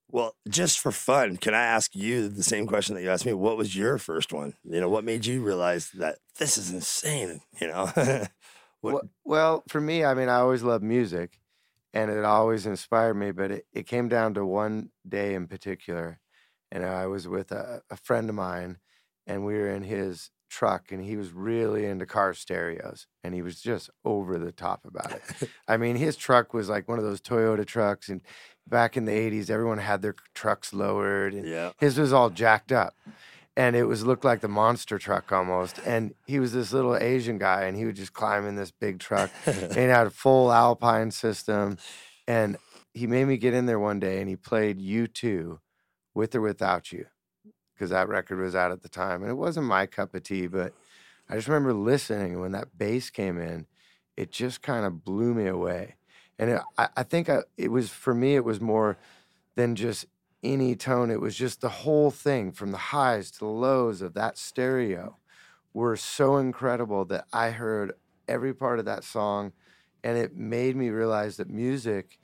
Well, 0.10 0.36
just 0.48 0.80
for 0.80 0.92
fun, 0.92 1.38
can 1.38 1.56
I 1.56 1.64
ask 1.64 1.96
you 1.96 2.30
the 2.30 2.44
same 2.44 2.68
question 2.68 2.94
that 2.94 3.02
you 3.02 3.10
asked 3.10 3.26
me? 3.26 3.34
What 3.34 3.58
was 3.58 3.76
your 3.76 3.98
first 3.98 4.32
one? 4.32 4.54
You 4.64 4.80
know, 4.80 4.90
what 4.90 5.04
made 5.04 5.26
you 5.26 5.42
realize 5.42 5.90
that 5.96 6.20
this 6.38 6.58
is 6.58 6.72
insane? 6.72 7.42
You 7.60 7.68
know, 7.68 7.86
what, 8.82 8.94
Well, 8.94 9.02
well, 9.24 9.64
for 9.70 9.82
me, 9.82 10.06
I 10.06 10.14
mean, 10.14 10.30
I 10.30 10.36
always 10.36 10.62
loved 10.62 10.84
music 10.84 11.40
and 11.94 12.12
it 12.12 12.24
always 12.24 12.68
inspired 12.68 13.16
me, 13.16 13.32
but 13.32 13.52
it, 13.52 13.66
it 13.74 13.88
came 13.88 14.08
down 14.08 14.36
to 14.36 14.46
one 14.46 14.92
day 15.08 15.34
in 15.34 15.48
particular. 15.48 16.20
And 16.72 16.86
I 16.86 17.08
was 17.08 17.28
with 17.28 17.52
a, 17.52 17.82
a 17.90 17.98
friend 17.98 18.30
of 18.30 18.36
mine 18.36 18.78
and 19.26 19.46
we 19.46 19.54
were 19.54 19.70
in 19.70 19.84
his 19.84 20.30
truck 20.54 20.92
and 20.92 21.04
he 21.04 21.18
was 21.18 21.32
really 21.32 21.86
into 21.86 22.06
car 22.06 22.34
stereos 22.34 23.08
and 23.24 23.34
he 23.34 23.42
was 23.42 23.60
just 23.60 23.90
over 24.06 24.38
the 24.38 24.52
top 24.52 24.86
about 24.86 25.12
it. 25.12 25.50
I 25.68 25.78
mean, 25.78 25.96
his 25.96 26.16
truck 26.16 26.54
was 26.54 26.70
like 26.70 26.88
one 26.88 27.00
of 27.00 27.04
those 27.04 27.20
Toyota 27.20 27.66
trucks 27.66 28.08
and 28.08 28.22
back 28.68 28.96
in 28.96 29.06
the 29.06 29.12
80s 29.12 29.50
everyone 29.50 29.80
had 29.80 30.02
their 30.02 30.16
trucks 30.34 30.74
lowered 30.74 31.34
and 31.34 31.48
yeah. 31.48 31.72
his 31.80 31.98
was 31.98 32.14
all 32.14 32.30
jacked 32.30 32.72
up 32.72 32.96
and 33.58 33.76
it 33.76 33.84
was 33.84 34.06
looked 34.06 34.24
like 34.24 34.42
the 34.42 34.48
monster 34.48 34.98
truck 34.98 35.32
almost 35.32 35.80
and 35.86 36.14
he 36.26 36.40
was 36.40 36.54
this 36.54 36.72
little 36.72 36.96
asian 36.96 37.38
guy 37.38 37.64
and 37.64 37.76
he 37.76 37.84
would 37.84 37.96
just 37.96 38.14
climb 38.14 38.46
in 38.46 38.56
this 38.56 38.72
big 38.72 39.00
truck 39.00 39.30
and 39.46 39.74
had 39.74 40.08
a 40.08 40.10
full 40.24 40.52
alpine 40.52 41.12
system 41.12 41.78
and 42.26 42.56
he 42.94 43.06
made 43.06 43.26
me 43.26 43.36
get 43.36 43.54
in 43.54 43.66
there 43.66 43.80
one 43.80 44.00
day 44.00 44.22
and 44.22 44.30
he 44.30 44.36
played 44.38 44.80
u2 44.80 45.58
with 46.14 46.34
or 46.36 46.42
without 46.42 46.94
you 46.94 47.06
because 47.74 47.90
that 47.90 48.08
record 48.08 48.40
was 48.40 48.56
out 48.56 48.72
at 48.72 48.82
the 48.82 48.90
time 48.90 49.22
and 49.22 49.32
it 49.32 49.36
wasn't 49.36 49.66
my 49.66 49.86
cup 49.86 50.14
of 50.14 50.24
tea 50.24 50.48
but 50.48 50.74
i 51.30 51.36
just 51.36 51.48
remember 51.48 51.74
listening 51.74 52.40
when 52.40 52.52
that 52.52 52.78
bass 52.78 53.10
came 53.10 53.40
in 53.40 53.66
it 54.18 54.32
just 54.32 54.62
kind 54.62 54.86
of 54.86 55.04
blew 55.04 55.34
me 55.34 55.48
away 55.48 55.96
and 56.40 56.50
it, 56.52 56.62
I, 56.78 56.90
I 56.98 57.04
think 57.04 57.30
I, 57.30 57.40
it 57.58 57.72
was 57.72 57.90
for 57.90 58.14
me 58.14 58.36
it 58.36 58.44
was 58.46 58.60
more 58.62 58.98
than 59.56 59.76
just 59.76 60.06
any 60.44 60.76
tone. 60.76 61.10
It 61.10 61.22
was 61.22 61.36
just 61.36 61.62
the 61.62 61.70
whole 61.70 62.12
thing 62.12 62.52
from 62.52 62.72
the 62.72 62.78
highs 62.78 63.32
to 63.32 63.40
the 63.40 63.46
lows 63.46 64.02
of 64.02 64.14
that 64.16 64.38
stereo 64.38 65.18
were 65.74 65.96
so 65.96 66.38
incredible 66.38 67.06
that 67.06 67.26
I 67.34 67.52
heard 67.52 67.94
every 68.28 68.54
part 68.54 68.80
of 68.80 68.86
that 68.86 69.04
song 69.04 69.54
and 70.04 70.18
it 70.18 70.36
made 70.36 70.76
me 70.76 70.90
realize 70.90 71.38
that 71.38 71.50
music 71.50 72.20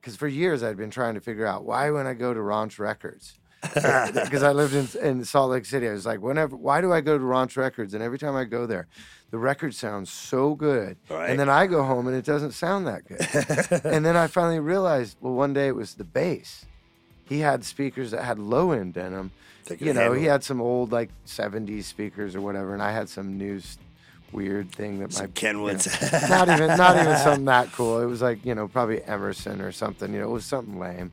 because 0.00 0.16
for 0.16 0.28
years 0.28 0.62
I'd 0.62 0.76
been 0.76 0.90
trying 0.90 1.14
to 1.14 1.20
figure 1.20 1.46
out 1.46 1.64
why 1.64 1.90
when 1.90 2.06
I 2.06 2.14
go 2.14 2.34
to 2.34 2.40
Raunch 2.40 2.78
Records 2.78 3.39
because 3.74 4.42
I 4.42 4.52
lived 4.52 4.74
in, 4.74 5.02
in 5.02 5.24
Salt 5.24 5.50
Lake 5.50 5.64
City 5.66 5.88
I 5.88 5.92
was 5.92 6.06
like 6.06 6.20
whenever 6.20 6.56
why 6.56 6.80
do 6.80 6.92
I 6.92 7.00
go 7.00 7.18
to 7.18 7.24
Raunch 7.24 7.56
Records 7.56 7.92
and 7.94 8.02
every 8.02 8.18
time 8.18 8.34
I 8.34 8.44
go 8.44 8.66
there 8.66 8.86
the 9.30 9.38
record 9.38 9.74
sounds 9.74 10.10
so 10.10 10.54
good 10.54 10.96
Right. 11.08 11.30
and 11.30 11.38
then 11.38 11.48
I 11.48 11.66
go 11.66 11.82
home 11.84 12.06
and 12.06 12.16
it 12.16 12.24
doesn't 12.24 12.52
sound 12.52 12.86
that 12.86 13.06
good 13.06 13.84
and 13.84 14.04
then 14.04 14.16
I 14.16 14.26
finally 14.26 14.60
realized, 14.60 15.16
well, 15.20 15.34
one 15.34 15.52
day 15.52 15.68
it 15.68 15.74
was 15.74 15.94
the 15.94 16.04
bass. 16.04 16.64
He 17.28 17.40
had 17.40 17.64
speakers 17.64 18.10
that 18.10 18.24
had 18.24 18.38
low 18.40 18.72
end 18.72 18.96
in 18.96 19.12
them. 19.12 19.30
You 19.78 19.92
know, 19.92 20.00
handle 20.00 20.18
he 20.18 20.24
had 20.24 20.42
some 20.42 20.60
old 20.60 20.90
like 20.90 21.10
'70s 21.26 21.84
speakers 21.84 22.34
or 22.34 22.40
whatever, 22.40 22.74
and 22.74 22.82
I 22.82 22.90
had 22.90 23.08
some 23.08 23.38
new 23.38 23.60
weird 24.32 24.70
thing 24.72 24.98
that 25.00 25.12
Some 25.12 25.26
my 25.26 25.32
Kenwoods. 25.32 25.86
you 25.86 26.20
know, 26.28 26.36
not 26.36 26.48
even 26.48 26.76
not 26.76 26.96
even 26.96 27.16
something 27.24 27.44
that 27.46 27.72
cool. 27.72 28.00
It 28.00 28.06
was 28.06 28.22
like 28.22 28.44
you 28.44 28.54
know 28.54 28.68
probably 28.68 29.02
Emerson 29.04 29.60
or 29.60 29.72
something. 29.72 30.12
You 30.12 30.20
know, 30.20 30.26
it 30.26 30.30
was 30.32 30.44
something 30.44 30.78
lame. 30.78 31.12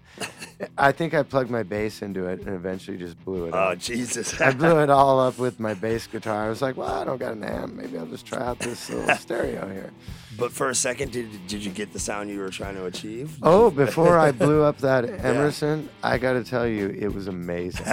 I 0.77 0.91
think 0.91 1.13
I 1.13 1.23
plugged 1.23 1.49
my 1.49 1.63
bass 1.63 2.01
into 2.01 2.25
it 2.27 2.39
and 2.41 2.49
eventually 2.49 2.97
just 2.97 3.23
blew 3.25 3.45
it 3.45 3.53
oh 3.53 3.57
up. 3.57 3.79
Jesus! 3.79 4.39
I 4.41 4.51
blew 4.51 4.79
it 4.79 4.89
all 4.97 5.19
up 5.19 5.37
with 5.37 5.59
my 5.59 5.73
bass 5.73 6.07
guitar. 6.07 6.45
I 6.45 6.49
was 6.49 6.61
like, 6.61 6.77
well, 6.77 6.93
I 6.93 7.03
don't 7.03 7.17
got 7.17 7.33
an 7.33 7.43
amp. 7.43 7.73
Maybe 7.73 7.97
I'll 7.97 8.05
just 8.05 8.25
try 8.25 8.39
out 8.39 8.59
this 8.59 8.89
little 8.89 9.15
stereo 9.15 9.67
here. 9.69 9.91
but 10.37 10.51
for 10.51 10.69
a 10.69 10.75
second, 10.75 11.11
did 11.11 11.29
did 11.47 11.63
you 11.63 11.71
get 11.71 11.93
the 11.93 11.99
sound 11.99 12.29
you 12.29 12.39
were 12.39 12.49
trying 12.49 12.75
to 12.75 12.85
achieve? 12.85 13.37
Oh, 13.43 13.69
before 13.71 14.17
I 14.17 14.31
blew 14.31 14.63
up 14.63 14.77
that 14.79 15.05
Emerson, 15.05 15.89
I 16.03 16.17
got 16.17 16.33
to 16.33 16.43
tell 16.43 16.67
you, 16.67 16.89
it 16.89 17.13
was 17.13 17.27
amazing. 17.27 17.85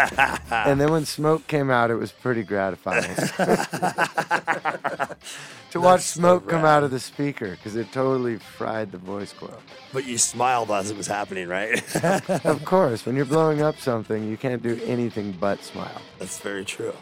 and 0.50 0.80
then 0.80 0.90
when 0.90 1.04
smoke 1.04 1.46
came 1.46 1.70
out, 1.70 1.90
it 1.90 1.96
was 1.96 2.12
pretty 2.12 2.42
gratifying 2.42 3.14
to 5.70 5.80
watch 5.80 6.00
That's 6.00 6.04
so 6.06 6.20
smoke 6.20 6.48
come 6.48 6.62
rad. 6.62 6.76
out 6.78 6.82
of 6.84 6.90
the 6.90 7.00
speaker 7.00 7.50
because 7.50 7.76
it 7.76 7.90
totally 7.92 8.36
fried 8.38 8.92
the 8.92 8.98
voice 8.98 9.32
coil. 9.32 9.58
But 9.92 10.04
you 10.06 10.18
smiled 10.18 10.70
as 10.70 10.90
it 10.90 10.96
was 10.96 11.06
happening, 11.06 11.48
right? 11.48 11.82
Of 12.44 12.64
course, 12.64 13.04
when 13.06 13.16
you're 13.16 13.24
blowing 13.24 13.62
up 13.62 13.78
something, 13.78 14.28
you 14.28 14.36
can't 14.36 14.62
do 14.62 14.80
anything 14.84 15.32
but 15.40 15.62
smile. 15.62 16.00
That's 16.18 16.38
very 16.40 16.64
true. 16.64 16.94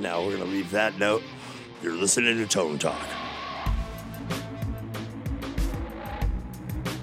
Now 0.00 0.24
we're 0.24 0.32
gonna 0.38 0.50
leave 0.50 0.70
that 0.70 0.98
note. 0.98 1.22
You're 1.82 1.94
listening 1.94 2.36
to 2.38 2.46
Tone 2.46 2.78
Talk. 2.78 3.00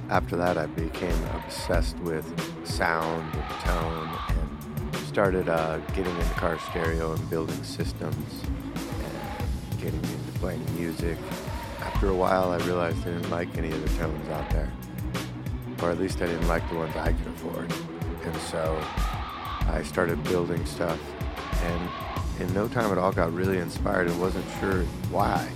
After 0.10 0.36
that, 0.38 0.58
I 0.58 0.66
became 0.68 1.24
obsessed 1.36 1.98
with 2.00 2.26
sound 2.66 3.32
and 3.36 3.50
tone 3.62 4.10
and 4.30 5.06
started 5.06 5.48
uh, 5.50 5.78
getting 5.94 6.16
into 6.16 6.34
car 6.34 6.58
stereo 6.70 7.14
and 7.14 7.30
building 7.30 7.62
systems 7.64 8.44
and 8.74 9.80
getting 9.80 10.00
into 10.04 10.29
playing 10.40 10.64
music. 10.76 11.18
After 11.80 12.10
a 12.10 12.16
while, 12.16 12.52
I 12.52 12.58
realized 12.66 13.00
I 13.02 13.12
didn't 13.12 13.30
like 13.30 13.58
any 13.58 13.70
of 13.70 13.82
the 13.82 13.98
tones 13.98 14.30
out 14.30 14.50
there, 14.50 14.72
or 15.82 15.92
at 15.92 16.00
least 16.00 16.22
I 16.22 16.28
didn't 16.28 16.48
like 16.48 16.68
the 16.70 16.76
ones 16.76 16.96
I 16.96 17.14
could 17.14 17.28
afford. 17.28 17.72
And 18.24 18.36
so 18.38 18.82
I 19.68 19.84
started 19.84 20.24
building 20.24 20.66
stuff, 20.66 21.00
and 21.64 21.90
in 22.42 22.54
no 22.54 22.68
time 22.68 22.92
at 22.92 22.98
all, 22.98 23.12
got 23.12 23.34
really 23.34 23.58
inspired 23.58 24.08
and 24.08 24.20
wasn't 24.20 24.46
sure 24.60 24.84
why. 25.12 25.48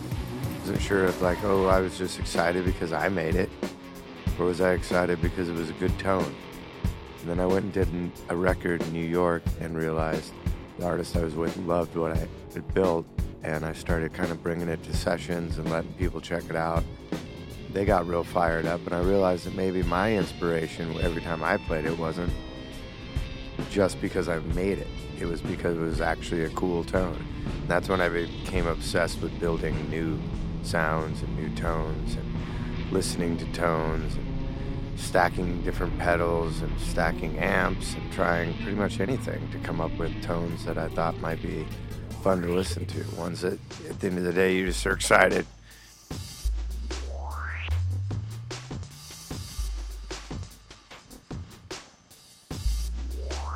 Wasn't 0.60 0.82
sure 0.82 1.06
if 1.06 1.22
like, 1.22 1.44
oh, 1.44 1.68
I 1.68 1.80
was 1.80 1.98
just 1.98 2.20
excited 2.20 2.66
because 2.66 2.94
I 2.94 3.10
made 3.10 3.36
it, 3.36 3.50
or 4.40 4.46
was 4.46 4.62
I 4.62 4.74
excited 4.74 5.22
because 5.22 5.50
it 5.50 5.56
was 5.56 5.70
a 5.70 5.74
good 5.74 5.98
tone? 6.00 6.36
And 7.22 7.30
then 7.30 7.40
I 7.40 7.46
went 7.46 7.63
and 7.63 7.74
did 7.74 8.12
a 8.30 8.36
record 8.36 8.82
in 8.82 8.92
New 8.92 9.06
York 9.06 9.44
and 9.62 9.78
realized 9.78 10.34
the 10.78 10.86
artist 10.86 11.16
I 11.16 11.24
was 11.24 11.36
with 11.36 11.56
loved 11.58 11.96
what 11.96 12.12
I 12.12 12.28
had 12.54 12.74
built, 12.74 13.06
and 13.43 13.65
I 13.65 13.73
started 13.73 14.13
kind 14.13 14.31
of 14.31 14.41
bringing 14.41 14.69
it 14.69 14.81
to 14.83 14.95
sessions 14.95 15.57
and 15.57 15.69
letting 15.69 15.93
people 15.93 16.21
check 16.21 16.43
it 16.50 16.55
out. 16.55 16.83
They 17.71 17.85
got 17.85 18.07
real 18.07 18.23
fired 18.23 18.65
up, 18.65 18.85
and 18.85 18.95
I 18.95 19.01
realized 19.01 19.45
that 19.45 19.55
maybe 19.55 19.83
my 19.83 20.15
inspiration 20.15 20.95
every 21.01 21.21
time 21.21 21.43
I 21.43 21.57
played 21.57 21.85
it 21.85 21.97
wasn't 21.97 22.31
just 23.69 24.00
because 24.01 24.29
I 24.29 24.39
made 24.39 24.77
it. 24.77 24.88
It 25.19 25.25
was 25.25 25.41
because 25.41 25.77
it 25.77 25.81
was 25.81 26.01
actually 26.01 26.43
a 26.43 26.50
cool 26.51 26.83
tone. 26.83 27.25
And 27.45 27.67
that's 27.67 27.89
when 27.89 28.01
I 28.01 28.09
became 28.09 28.67
obsessed 28.67 29.21
with 29.21 29.38
building 29.39 29.89
new 29.89 30.19
sounds 30.63 31.21
and 31.21 31.35
new 31.38 31.53
tones 31.55 32.15
and 32.15 32.91
listening 32.91 33.38
to 33.38 33.45
tones 33.53 34.15
and 34.15 35.00
stacking 35.00 35.62
different 35.63 35.97
pedals 36.00 36.62
and 36.62 36.79
stacking 36.79 37.38
amps 37.39 37.95
and 37.95 38.12
trying 38.13 38.53
pretty 38.57 38.75
much 38.75 39.00
anything 39.00 39.47
to 39.51 39.59
come 39.59 39.81
up 39.81 39.91
with 39.97 40.21
tones 40.21 40.63
that 40.65 40.77
I 40.77 40.88
thought 40.89 41.19
might 41.19 41.41
be 41.41 41.65
fun 42.24 42.42
to 42.42 42.48
listen 42.48 42.86
to. 42.86 43.03
Ones 43.18 43.42
that 43.42 43.60
at 43.89 44.00
the 44.00 44.08
end 44.08 44.18
of 44.18 44.24
the 44.24 44.34
day 44.34 44.56
you 44.56 44.65
just 44.65 44.86
are 44.88 44.94
excited. 44.94 45.46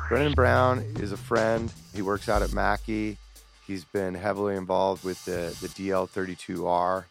Brendon 0.08 0.32
Brown 0.32 0.78
is 1.00 1.12
a 1.12 1.16
friend. 1.16 1.72
He 1.94 2.02
works 2.02 2.28
out 2.28 2.42
at 2.42 2.52
Mackie. 2.52 3.18
He's 3.66 3.84
been 3.84 4.14
heavily 4.14 4.56
involved 4.56 5.04
with 5.04 5.22
the, 5.24 5.54
the 5.60 5.68
DL32R, 5.68 7.04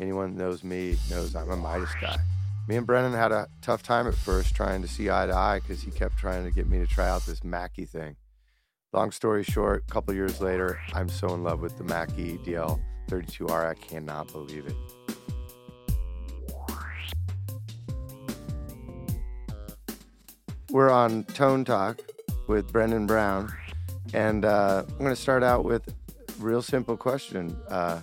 Anyone 0.00 0.36
knows 0.36 0.64
me 0.64 0.96
knows 1.08 1.36
I'm 1.36 1.50
a 1.50 1.56
Midas 1.56 1.94
guy. 2.00 2.16
Me 2.66 2.76
and 2.76 2.86
Brennan 2.86 3.12
had 3.12 3.30
a 3.30 3.46
tough 3.62 3.82
time 3.82 4.06
at 4.08 4.14
first 4.14 4.54
trying 4.54 4.82
to 4.82 4.88
see 4.88 5.10
eye 5.10 5.26
to 5.26 5.34
eye 5.34 5.60
because 5.60 5.82
he 5.82 5.90
kept 5.90 6.16
trying 6.16 6.44
to 6.44 6.50
get 6.50 6.68
me 6.68 6.78
to 6.78 6.86
try 6.86 7.08
out 7.08 7.24
this 7.26 7.44
Mackie 7.44 7.84
thing. 7.84 8.16
Long 8.94 9.10
story 9.10 9.42
short, 9.42 9.82
a 9.88 9.92
couple 9.92 10.14
years 10.14 10.40
later, 10.40 10.78
I'm 10.92 11.08
so 11.08 11.34
in 11.34 11.42
love 11.42 11.60
with 11.60 11.76
the 11.76 11.82
Mackie 11.82 12.38
DL32R, 12.38 13.70
I 13.70 13.74
cannot 13.74 14.30
believe 14.30 14.66
it. 14.66 14.76
We're 20.70 20.90
on 20.90 21.24
Tone 21.24 21.64
Talk 21.64 22.02
with 22.46 22.70
Brendon 22.70 23.04
Brown, 23.04 23.52
and 24.12 24.44
uh, 24.44 24.84
I'm 24.88 24.98
going 24.98 25.10
to 25.10 25.20
start 25.20 25.42
out 25.42 25.64
with 25.64 25.88
a 25.88 25.92
real 26.38 26.62
simple 26.62 26.96
question. 26.96 27.58
Uh, 27.68 28.00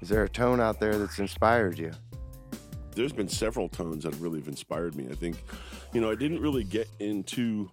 is 0.00 0.08
there 0.08 0.22
a 0.22 0.28
tone 0.28 0.60
out 0.60 0.78
there 0.78 0.98
that's 0.98 1.18
inspired 1.18 1.80
you? 1.80 1.90
There's 2.94 3.12
been 3.12 3.28
several 3.28 3.68
tones 3.68 4.04
that 4.04 4.14
really 4.20 4.38
have 4.38 4.46
inspired 4.46 4.94
me. 4.94 5.08
I 5.10 5.16
think, 5.16 5.42
you 5.92 6.00
know, 6.00 6.12
I 6.12 6.14
didn't 6.14 6.40
really 6.40 6.62
get 6.62 6.88
into 7.00 7.68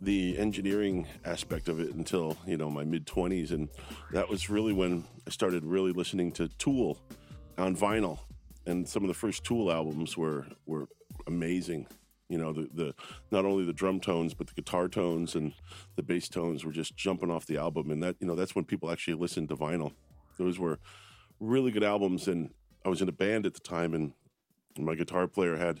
the 0.00 0.36
engineering 0.38 1.06
aspect 1.24 1.68
of 1.68 1.80
it 1.80 1.94
until 1.94 2.36
you 2.46 2.56
know 2.56 2.70
my 2.70 2.84
mid 2.84 3.06
20s 3.06 3.50
and 3.50 3.68
that 4.12 4.28
was 4.28 4.50
really 4.50 4.72
when 4.72 5.04
i 5.26 5.30
started 5.30 5.64
really 5.64 5.92
listening 5.92 6.30
to 6.30 6.48
tool 6.58 6.98
on 7.58 7.76
vinyl. 7.76 8.18
And 8.66 8.88
some 8.88 9.04
of 9.04 9.08
the 9.08 9.14
first 9.14 9.44
tool 9.44 9.72
albums 9.72 10.16
were 10.16 10.46
were 10.66 10.88
amazing. 11.26 11.86
You 12.28 12.38
know 12.38 12.52
the, 12.52 12.68
the 12.72 12.94
not 13.30 13.44
only 13.44 13.64
the 13.64 13.72
drum 13.72 14.00
tones 14.00 14.34
but 14.34 14.48
the 14.48 14.54
guitar 14.54 14.88
tones 14.88 15.34
and 15.34 15.52
the 15.94 16.02
bass 16.02 16.28
tones 16.28 16.64
were 16.64 16.72
just 16.72 16.96
jumping 16.96 17.30
off 17.30 17.46
the 17.46 17.58
album. 17.58 17.90
And 17.90 18.02
that 18.02 18.16
you 18.20 18.26
know 18.26 18.34
that's 18.34 18.54
when 18.54 18.64
people 18.64 18.90
actually 18.90 19.14
listened 19.14 19.48
to 19.50 19.56
vinyl. 19.56 19.92
Those 20.38 20.58
were 20.58 20.78
really 21.40 21.70
good 21.70 21.84
albums. 21.84 22.28
And 22.28 22.50
i 22.84 22.88
was 22.88 23.02
in 23.02 23.08
a 23.08 23.12
band 23.12 23.46
at 23.46 23.54
the 23.54 23.60
time 23.60 23.94
and 23.94 24.12
my 24.78 24.94
guitar 24.94 25.26
player 25.26 25.56
had 25.56 25.80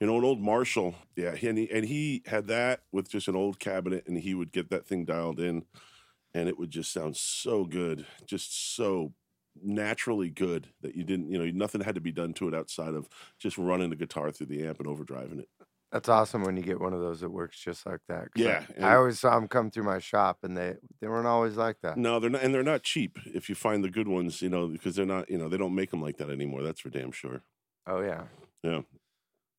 you 0.00 0.06
know, 0.06 0.18
an 0.18 0.24
old 0.24 0.40
Marshall. 0.40 0.94
Yeah, 1.16 1.34
and 1.42 1.58
he, 1.58 1.70
and 1.70 1.84
he 1.84 2.22
had 2.26 2.48
that 2.48 2.82
with 2.92 3.08
just 3.08 3.28
an 3.28 3.36
old 3.36 3.58
cabinet, 3.58 4.04
and 4.06 4.18
he 4.18 4.34
would 4.34 4.52
get 4.52 4.70
that 4.70 4.86
thing 4.86 5.04
dialed 5.04 5.40
in, 5.40 5.64
and 6.34 6.48
it 6.48 6.58
would 6.58 6.70
just 6.70 6.92
sound 6.92 7.16
so 7.16 7.64
good, 7.64 8.06
just 8.26 8.76
so 8.76 9.12
naturally 9.62 10.28
good 10.28 10.68
that 10.82 10.94
you 10.94 11.04
didn't, 11.04 11.30
you 11.30 11.38
know, 11.38 11.50
nothing 11.52 11.80
had 11.80 11.94
to 11.94 12.00
be 12.00 12.12
done 12.12 12.34
to 12.34 12.48
it 12.48 12.54
outside 12.54 12.94
of 12.94 13.08
just 13.38 13.56
running 13.56 13.90
the 13.90 13.96
guitar 13.96 14.30
through 14.30 14.46
the 14.46 14.66
amp 14.66 14.78
and 14.80 14.88
overdriving 14.88 15.38
it. 15.38 15.48
That's 15.92 16.08
awesome 16.08 16.42
when 16.42 16.56
you 16.56 16.62
get 16.62 16.80
one 16.80 16.92
of 16.92 17.00
those 17.00 17.20
that 17.20 17.30
works 17.30 17.58
just 17.58 17.86
like 17.86 18.00
that. 18.08 18.28
Yeah, 18.34 18.64
I, 18.82 18.88
I, 18.88 18.96
always 18.96 19.20
saw 19.20 19.36
them 19.36 19.46
come 19.46 19.70
through 19.70 19.84
my 19.84 20.00
shop, 20.00 20.38
and 20.42 20.56
they 20.56 20.74
they 21.00 21.06
weren't 21.06 21.28
always 21.28 21.56
like 21.56 21.76
that. 21.82 21.96
No, 21.96 22.18
they're 22.18 22.28
not, 22.28 22.42
and 22.42 22.52
they're 22.52 22.64
not 22.64 22.82
cheap. 22.82 23.18
If 23.24 23.48
you 23.48 23.54
find 23.54 23.84
the 23.84 23.88
good 23.88 24.08
ones, 24.08 24.42
you 24.42 24.48
know, 24.48 24.66
because 24.66 24.96
they're 24.96 25.06
not, 25.06 25.30
you 25.30 25.38
know, 25.38 25.48
they 25.48 25.56
don't 25.56 25.74
make 25.74 25.90
them 25.90 26.02
like 26.02 26.16
that 26.18 26.28
anymore. 26.28 26.62
That's 26.62 26.80
for 26.80 26.90
damn 26.90 27.12
sure. 27.12 27.42
Oh 27.86 28.00
yeah. 28.00 28.24
Yeah. 28.64 28.80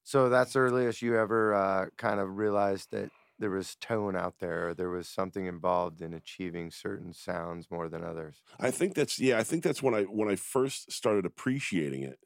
So 0.08 0.30
that's 0.30 0.54
the 0.54 0.60
earliest 0.60 1.02
you 1.02 1.18
ever 1.18 1.54
uh, 1.54 1.88
kind 1.98 2.22
of 2.22 2.38
realized 2.38 2.92
that 2.92 3.10
there 3.40 3.50
was 3.50 3.76
tone 3.76 4.16
out 4.16 4.36
there, 4.40 4.70
or 4.70 4.74
there 4.74 4.90
was 4.90 5.10
something 5.10 5.48
involved 5.48 6.02
in 6.02 6.14
achieving 6.14 6.72
certain 6.72 7.12
sounds 7.12 7.70
more 7.70 7.90
than 7.90 8.06
others. 8.06 8.42
I 8.58 8.72
think 8.72 8.94
that's 8.94 9.20
yeah. 9.20 9.38
I 9.38 9.44
think 9.44 9.64
that's 9.66 9.84
when 9.84 9.94
I 9.94 10.04
when 10.04 10.30
I 10.30 10.38
first 10.38 10.94
started 10.94 11.26
appreciating 11.26 12.04
it. 12.04 12.20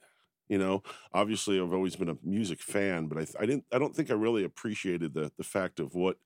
You 0.47 0.59
know, 0.59 0.83
obviously 1.11 1.59
I've 1.59 1.73
always 1.73 1.95
been 1.95 2.09
a 2.09 2.17
music 2.21 2.61
fan, 2.61 3.07
but 3.07 3.17
I, 3.17 3.25
I 3.41 3.47
didn't. 3.47 3.65
I 3.73 3.79
don't 3.79 3.95
think 3.95 4.11
I 4.11 4.13
really 4.13 4.43
appreciated 4.43 5.15
the 5.15 5.31
the 5.35 5.43
fact 5.43 5.79
of 5.79 5.95
what 5.95 6.17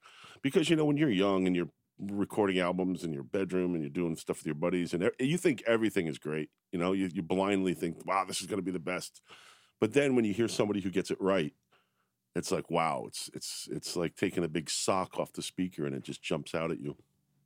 because 0.41 0.69
you 0.69 0.75
know 0.75 0.83
when 0.83 0.97
you're 0.97 1.09
young 1.09 1.47
and 1.47 1.55
you're 1.55 1.71
recording 1.97 2.59
albums 2.59 3.05
in 3.05 3.13
your 3.13 3.23
bedroom 3.23 3.75
and 3.75 3.81
you're 3.81 3.89
doing 3.89 4.17
stuff 4.17 4.39
with 4.39 4.45
your 4.45 4.55
buddies 4.55 4.93
and 4.93 5.09
you 5.21 5.37
think 5.37 5.63
everything 5.65 6.07
is 6.07 6.17
great. 6.17 6.49
You 6.73 6.79
know, 6.79 6.91
you, 6.91 7.09
you 7.13 7.21
blindly 7.21 7.73
think, 7.73 8.05
wow, 8.05 8.25
this 8.25 8.41
is 8.41 8.47
going 8.47 8.59
to 8.59 8.65
be 8.65 8.71
the 8.71 8.79
best. 8.79 9.21
But 9.79 9.93
then 9.93 10.15
when 10.15 10.25
you 10.25 10.33
hear 10.33 10.47
somebody 10.47 10.81
who 10.81 10.89
gets 10.89 11.11
it 11.11 11.19
right, 11.19 11.53
it's 12.35 12.51
like 12.51 12.69
wow, 12.69 13.05
it's 13.07 13.29
it's 13.33 13.67
it's 13.71 13.95
like 13.95 14.15
taking 14.15 14.43
a 14.43 14.47
big 14.47 14.69
sock 14.69 15.17
off 15.17 15.33
the 15.33 15.41
speaker 15.41 15.85
and 15.85 15.95
it 15.95 16.03
just 16.03 16.21
jumps 16.21 16.53
out 16.53 16.71
at 16.71 16.79
you. 16.79 16.95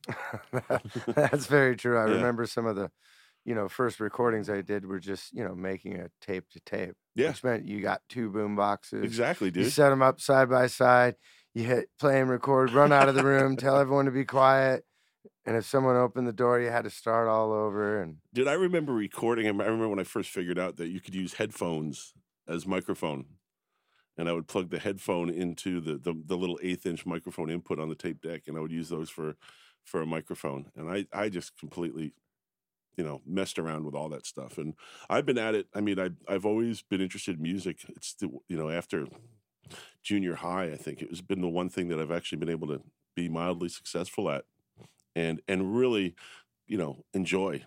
That's 1.08 1.46
very 1.46 1.76
true. 1.76 1.98
I 1.98 2.08
yeah. 2.08 2.16
remember 2.16 2.46
some 2.48 2.66
of 2.66 2.76
the, 2.76 2.90
you 3.46 3.54
know, 3.54 3.68
first 3.68 4.00
recordings 4.00 4.50
I 4.50 4.62
did 4.62 4.86
were 4.86 5.00
just 5.00 5.32
you 5.34 5.44
know 5.44 5.54
making 5.56 6.00
a 6.00 6.10
tape 6.22 6.50
to 6.52 6.60
tape. 6.62 6.96
Yeah, 7.16 7.30
which 7.30 7.44
meant 7.44 7.68
you 7.68 7.82
got 7.82 8.02
two 8.10 8.30
boom 8.30 8.56
boxes. 8.56 9.04
Exactly, 9.04 9.52
dude. 9.52 9.66
You 9.66 9.70
set 9.70 9.90
them 9.90 10.02
up 10.02 10.20
side 10.20 10.50
by 10.50 10.68
side. 10.68 11.16
You 11.54 11.64
hit 11.64 11.90
play 12.00 12.20
and 12.20 12.30
record, 12.30 12.72
run 12.72 12.92
out 12.92 13.10
of 13.10 13.16
the 13.16 13.24
room, 13.24 13.58
tell 13.58 13.78
everyone 13.80 14.06
to 14.06 14.12
be 14.12 14.26
quiet. 14.26 14.86
And 15.46 15.58
if 15.58 15.66
someone 15.66 15.96
opened 15.96 16.28
the 16.28 16.34
door, 16.34 16.60
you 16.60 16.70
had 16.70 16.84
to 16.84 16.92
start 16.92 17.28
all 17.28 17.52
over. 17.52 18.02
And 18.02 18.18
did 18.34 18.48
I 18.48 18.54
remember 18.54 18.94
recording? 18.94 19.46
I 19.46 19.50
remember 19.50 19.90
when 19.90 20.00
I 20.00 20.04
first 20.04 20.30
figured 20.30 20.60
out 20.60 20.78
that 20.78 20.90
you 20.90 21.00
could 21.00 21.16
use 21.16 21.34
headphones 21.34 22.14
as 22.50 22.68
microphone, 22.68 23.26
and 24.18 24.28
I 24.28 24.34
would 24.34 24.48
plug 24.48 24.70
the 24.70 24.80
headphone 24.80 25.30
into 25.30 25.80
the 25.80 25.98
the, 25.98 26.14
the 26.26 26.38
little 26.38 26.60
eighth 26.62 26.86
inch 26.86 27.06
microphone 27.06 27.50
input 27.50 27.80
on 27.80 27.90
the 27.90 27.96
tape 27.96 28.22
deck, 28.22 28.44
and 28.48 28.58
I 28.58 28.62
would 28.62 28.72
use 28.72 28.90
those 28.90 29.10
for 29.10 29.36
for 29.86 30.02
a 30.02 30.06
microphone. 30.06 30.72
And 30.76 30.90
I 30.90 31.06
I 31.14 31.30
just 31.30 31.58
completely 31.58 32.14
you 32.98 33.04
know 33.04 33.22
messed 33.26 33.60
around 33.60 33.86
with 33.86 33.96
all 33.96 34.10
that 34.10 34.26
stuff 34.26 34.58
and 34.58 34.74
i've 35.10 35.26
been 35.26 35.38
at 35.38 35.56
it 35.56 35.68
i 35.74 35.80
mean 35.80 35.98
I, 36.00 36.10
i've 36.28 36.46
always 36.46 36.82
been 36.82 37.00
interested 37.00 37.38
in 37.38 37.42
music 37.42 37.86
it's 37.96 38.14
the, 38.16 38.30
you 38.50 38.58
know 38.58 38.70
after 38.70 39.08
junior 40.04 40.36
high 40.36 40.66
i 40.66 40.76
think 40.76 41.02
it 41.04 41.10
has 41.10 41.22
been 41.22 41.40
the 41.40 41.48
one 41.48 41.70
thing 41.70 41.88
that 41.90 42.00
i've 42.00 42.12
actually 42.12 42.40
been 42.40 42.50
able 42.50 42.68
to 42.68 42.82
be 43.16 43.30
mildly 43.30 43.70
successful 43.70 44.30
at 44.30 44.44
and 45.16 45.42
and 45.48 45.76
really, 45.76 46.16
you 46.68 46.78
know, 46.78 47.04
enjoy. 47.14 47.64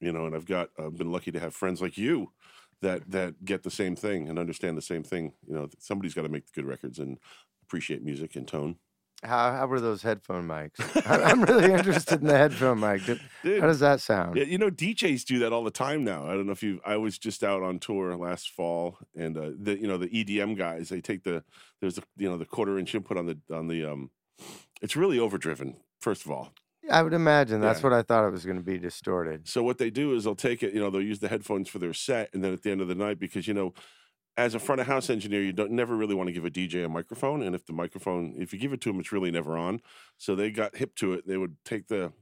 You 0.00 0.12
know, 0.12 0.26
and 0.26 0.34
I've 0.34 0.46
got 0.46 0.70
I've 0.78 0.96
been 0.96 1.12
lucky 1.12 1.32
to 1.32 1.40
have 1.40 1.54
friends 1.54 1.80
like 1.80 1.96
you 1.96 2.32
that 2.84 3.10
that 3.10 3.44
get 3.44 3.62
the 3.62 3.70
same 3.70 3.96
thing 3.96 4.28
and 4.28 4.38
understand 4.38 4.76
the 4.76 4.82
same 4.82 5.02
thing. 5.02 5.32
You 5.48 5.54
know, 5.54 5.68
somebody's 5.78 6.14
got 6.14 6.22
to 6.22 6.28
make 6.28 6.46
the 6.46 6.52
good 6.52 6.68
records 6.68 6.98
and 6.98 7.18
appreciate 7.62 8.02
music 8.02 8.36
and 8.36 8.46
tone. 8.46 8.76
How 9.22 9.52
how 9.52 9.66
were 9.66 9.80
those 9.80 10.02
headphone 10.02 10.46
mics? 10.46 10.78
I'm 11.06 11.42
really 11.42 11.72
interested 11.72 12.20
in 12.20 12.26
the 12.26 12.36
headphone 12.36 12.80
mic. 12.80 13.04
Dude, 13.06 13.60
how 13.60 13.66
does 13.66 13.80
that 13.80 14.00
sound? 14.00 14.36
Yeah, 14.36 14.44
you 14.44 14.58
know, 14.58 14.70
DJs 14.70 15.24
do 15.24 15.38
that 15.40 15.52
all 15.52 15.64
the 15.64 15.70
time 15.70 16.04
now. 16.04 16.26
I 16.26 16.34
don't 16.34 16.46
know 16.46 16.52
if 16.52 16.62
you. 16.62 16.80
I 16.84 16.96
was 16.98 17.18
just 17.18 17.42
out 17.42 17.62
on 17.62 17.78
tour 17.78 18.14
last 18.16 18.50
fall, 18.50 18.98
and 19.16 19.36
uh, 19.38 19.50
the 19.58 19.78
you 19.78 19.88
know 19.88 19.96
the 19.96 20.08
EDM 20.08 20.58
guys 20.58 20.90
they 20.90 21.00
take 21.00 21.24
the 21.24 21.42
there's 21.80 21.94
the 21.94 22.02
you 22.16 22.28
know 22.28 22.36
the 22.36 22.44
quarter 22.44 22.78
inch 22.78 22.94
input 22.94 23.16
on 23.16 23.26
the 23.26 23.38
on 23.52 23.68
the 23.68 23.84
um. 23.84 24.10
It's 24.82 24.96
really 24.96 25.18
overdriven 25.18 25.76
first 26.00 26.26
of 26.26 26.30
all. 26.30 26.52
I 26.90 27.02
would 27.02 27.14
imagine 27.14 27.60
that's 27.60 27.80
yeah. 27.80 27.84
what 27.84 27.92
I 27.92 28.02
thought 28.02 28.26
it 28.26 28.32
was 28.32 28.44
going 28.44 28.58
to 28.58 28.62
be 28.62 28.78
distorted. 28.78 29.48
So 29.48 29.62
what 29.62 29.78
they 29.78 29.90
do 29.90 30.14
is 30.14 30.24
they'll 30.24 30.34
take 30.34 30.62
it, 30.62 30.74
you 30.74 30.80
know, 30.80 30.90
they'll 30.90 31.02
use 31.02 31.18
the 31.18 31.28
headphones 31.28 31.68
for 31.68 31.78
their 31.78 31.94
set, 31.94 32.30
and 32.34 32.44
then 32.44 32.52
at 32.52 32.62
the 32.62 32.70
end 32.70 32.80
of 32.80 32.88
the 32.88 32.94
night, 32.94 33.18
because 33.18 33.48
you 33.48 33.54
know, 33.54 33.72
as 34.36 34.54
a 34.54 34.58
front 34.58 34.80
of 34.80 34.86
house 34.86 35.10
engineer, 35.10 35.42
you 35.42 35.52
don't 35.52 35.70
never 35.70 35.96
really 35.96 36.14
want 36.14 36.28
to 36.28 36.32
give 36.32 36.44
a 36.44 36.50
DJ 36.50 36.84
a 36.84 36.88
microphone, 36.88 37.42
and 37.42 37.54
if 37.54 37.66
the 37.66 37.72
microphone, 37.72 38.34
if 38.36 38.52
you 38.52 38.58
give 38.58 38.72
it 38.72 38.80
to 38.82 38.90
them, 38.90 39.00
it's 39.00 39.12
really 39.12 39.30
never 39.30 39.56
on. 39.56 39.80
So 40.18 40.34
they 40.34 40.50
got 40.50 40.76
hip 40.76 40.94
to 40.96 41.12
it. 41.14 41.26
They 41.26 41.36
would 41.36 41.56
take 41.64 41.88
the 41.88 42.12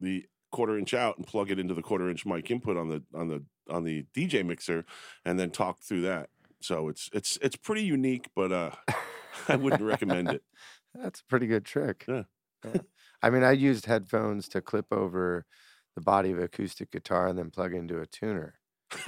the 0.00 0.26
quarter 0.52 0.78
inch 0.78 0.94
out 0.94 1.18
and 1.18 1.26
plug 1.26 1.50
it 1.50 1.58
into 1.58 1.74
the 1.74 1.82
quarter 1.82 2.08
inch 2.08 2.24
mic 2.24 2.50
input 2.50 2.76
on 2.76 2.88
the 2.88 3.02
on 3.14 3.28
the 3.28 3.42
on 3.68 3.84
the 3.84 4.04
DJ 4.14 4.44
mixer, 4.44 4.84
and 5.24 5.38
then 5.38 5.50
talk 5.50 5.82
through 5.82 6.02
that. 6.02 6.30
So 6.60 6.88
it's 6.88 7.10
it's 7.12 7.38
it's 7.42 7.56
pretty 7.56 7.82
unique, 7.82 8.28
but 8.34 8.52
uh, 8.52 8.70
I 9.48 9.56
wouldn't 9.56 9.82
recommend 9.82 10.30
it. 10.30 10.42
That's 10.94 11.20
a 11.20 11.24
pretty 11.24 11.46
good 11.46 11.64
trick. 11.64 12.04
Yeah. 12.08 12.22
Yeah. 12.64 12.80
I 13.22 13.30
mean, 13.30 13.42
I 13.42 13.52
used 13.52 13.86
headphones 13.86 14.48
to 14.50 14.60
clip 14.60 14.86
over 14.92 15.46
the 15.94 16.00
body 16.00 16.30
of 16.30 16.38
acoustic 16.38 16.90
guitar 16.92 17.28
and 17.28 17.38
then 17.38 17.50
plug 17.50 17.74
into 17.74 18.00
a 18.00 18.06
tuner. 18.06 18.58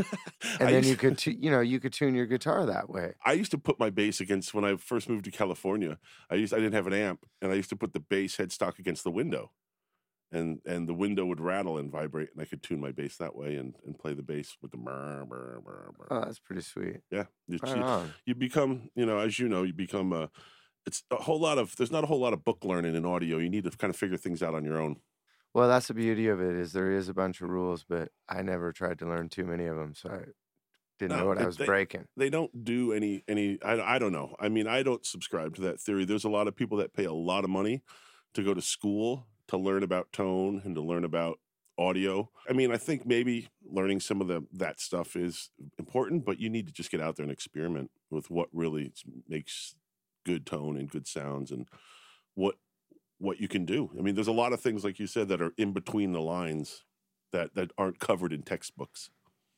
and 0.61 0.69
then 0.69 0.83
you 0.83 0.97
could, 0.97 1.19
t- 1.19 1.38
you 1.40 1.50
know, 1.50 1.61
you 1.61 1.78
could 1.78 1.93
tune 1.93 2.14
your 2.14 2.26
guitar 2.26 2.67
that 2.67 2.90
way. 2.90 3.14
I 3.25 3.33
used 3.33 3.52
to 3.52 3.59
put 3.59 3.78
my 3.78 3.90
bass 3.90 4.21
against 4.21 4.52
when 4.52 4.64
I 4.64 4.76
first 4.76 5.09
moved 5.09 5.26
to 5.26 5.31
California. 5.31 5.99
I 6.31 6.35
used 6.35 6.52
I 6.52 6.57
didn't 6.57 6.75
have 6.75 6.87
an 6.88 6.95
amp, 6.95 7.26
and 7.40 7.52
I 7.52 7.55
used 7.55 7.71
to 7.71 7.76
put 7.76 7.93
the 7.93 8.00
bass 8.00 8.37
headstock 8.37 8.78
against 8.78 9.05
the 9.05 9.11
window, 9.11 9.52
and 10.33 10.61
and 10.67 10.88
the 10.88 10.95
window 10.95 11.25
would 11.26 11.40
rattle 11.40 11.78
and 11.78 11.93
vibrate, 11.93 12.31
and 12.33 12.43
I 12.43 12.45
could 12.45 12.62
tune 12.62 12.81
my 12.81 12.90
bass 12.90 13.17
that 13.19 13.37
way 13.37 13.55
and, 13.55 13.75
and 13.87 13.97
play 13.97 14.14
the 14.14 14.23
bass 14.23 14.57
with 14.61 14.73
the 14.73 14.78
murr, 14.78 15.25
murr. 15.26 15.62
Oh, 16.11 16.21
that's 16.25 16.40
pretty 16.40 16.62
sweet. 16.62 17.00
Yeah, 17.11 17.26
you, 17.47 17.61
you, 17.64 18.12
you 18.26 18.35
become, 18.35 18.90
you 18.97 19.07
know, 19.07 19.19
as 19.21 19.38
you 19.38 19.49
know, 19.49 19.62
you 19.62 19.75
become 19.75 20.12
a 20.12 20.28
it's 20.88 21.02
a 21.11 21.16
whole 21.16 21.38
lot 21.38 21.59
of 21.59 21.76
there's 21.76 21.92
not 21.92 22.02
a 22.02 22.07
whole 22.07 22.18
lot 22.18 22.33
of 22.33 22.45
book 22.45 22.64
learning 22.64 22.97
in 22.97 23.04
audio. 23.04 23.37
You 23.37 23.50
need 23.50 23.64
to 23.64 23.71
kind 23.71 23.90
of 23.90 23.97
figure 23.97 24.16
things 24.16 24.42
out 24.42 24.54
on 24.54 24.64
your 24.64 24.80
own. 24.80 24.97
Well, 25.54 25.68
that's 25.68 25.88
the 25.88 25.95
beauty 25.95 26.28
of 26.28 26.40
it 26.40 26.57
is 26.57 26.73
there 26.73 26.90
is 26.90 27.09
a 27.09 27.14
bunch 27.14 27.40
of 27.40 27.50
rules, 27.50 27.85
but 27.87 28.09
I 28.28 28.42
never 28.42 28.73
tried 28.73 28.99
to 29.00 29.07
learn 29.07 29.28
too 29.28 29.45
many 29.45 29.66
of 29.66 29.76
them, 29.76 29.95
so 29.95 30.11
I 30.11 30.25
didn't 30.99 31.16
no, 31.16 31.21
know 31.21 31.26
what 31.26 31.38
I 31.38 31.47
was 31.47 31.57
they, 31.57 31.66
breaking. 31.66 32.07
They 32.16 32.30
don't 32.30 32.64
do 32.64 32.92
any 32.92 33.23
any. 33.28 33.59
I, 33.62 33.97
I 33.97 33.99
don't 33.99 34.12
know. 34.12 34.35
I 34.40 34.49
mean, 34.49 34.66
I 34.66 34.83
don't 34.83 35.04
subscribe 35.04 35.54
to 35.57 35.62
that 35.62 35.80
theory. 35.80 36.04
There's 36.04 36.25
a 36.25 36.30
lot 36.30 36.49
of 36.49 36.57
people 36.57 36.78
that 36.78 36.95
pay 36.95 37.04
a 37.04 37.12
lot 37.12 37.45
of 37.45 37.50
money 37.50 37.83
to 38.35 38.42
go 38.42 38.54
to 38.54 38.62
school 38.62 39.26
to 39.49 39.59
learn 39.59 39.83
about 39.83 40.12
tone 40.12 40.62
and 40.64 40.75
to 40.75 40.80
learn 40.80 41.04
about 41.04 41.38
audio. 41.78 42.30
I 42.49 42.52
mean, 42.54 42.73
I 42.73 42.76
think 42.76 43.07
maybe 43.07 43.49
learning 43.64 44.00
some 44.00 44.21
of 44.21 44.28
the 44.28 44.47
that 44.54 44.80
stuff 44.80 45.16
is 45.16 45.50
important, 45.78 46.25
but 46.25 46.40
you 46.40 46.49
need 46.49 46.66
to 46.66 46.73
just 46.73 46.90
get 46.90 47.00
out 47.00 47.16
there 47.16 47.25
and 47.25 47.33
experiment 47.33 47.90
with 48.11 48.30
what 48.30 48.49
really 48.52 48.92
makes 49.28 49.75
good 50.25 50.46
tone 50.46 50.76
and 50.76 50.90
good 50.90 51.06
sounds 51.06 51.50
and 51.50 51.68
what 52.34 52.56
what 53.18 53.40
you 53.40 53.48
can 53.48 53.64
do. 53.64 53.90
I 53.98 54.02
mean, 54.02 54.14
there's 54.14 54.28
a 54.28 54.32
lot 54.32 54.52
of 54.52 54.60
things 54.60 54.84
like 54.84 54.98
you 54.98 55.06
said 55.06 55.28
that 55.28 55.42
are 55.42 55.52
in 55.58 55.72
between 55.72 56.12
the 56.12 56.20
lines 56.20 56.84
that 57.32 57.54
that 57.54 57.72
aren't 57.76 57.98
covered 57.98 58.32
in 58.32 58.42
textbooks. 58.42 59.10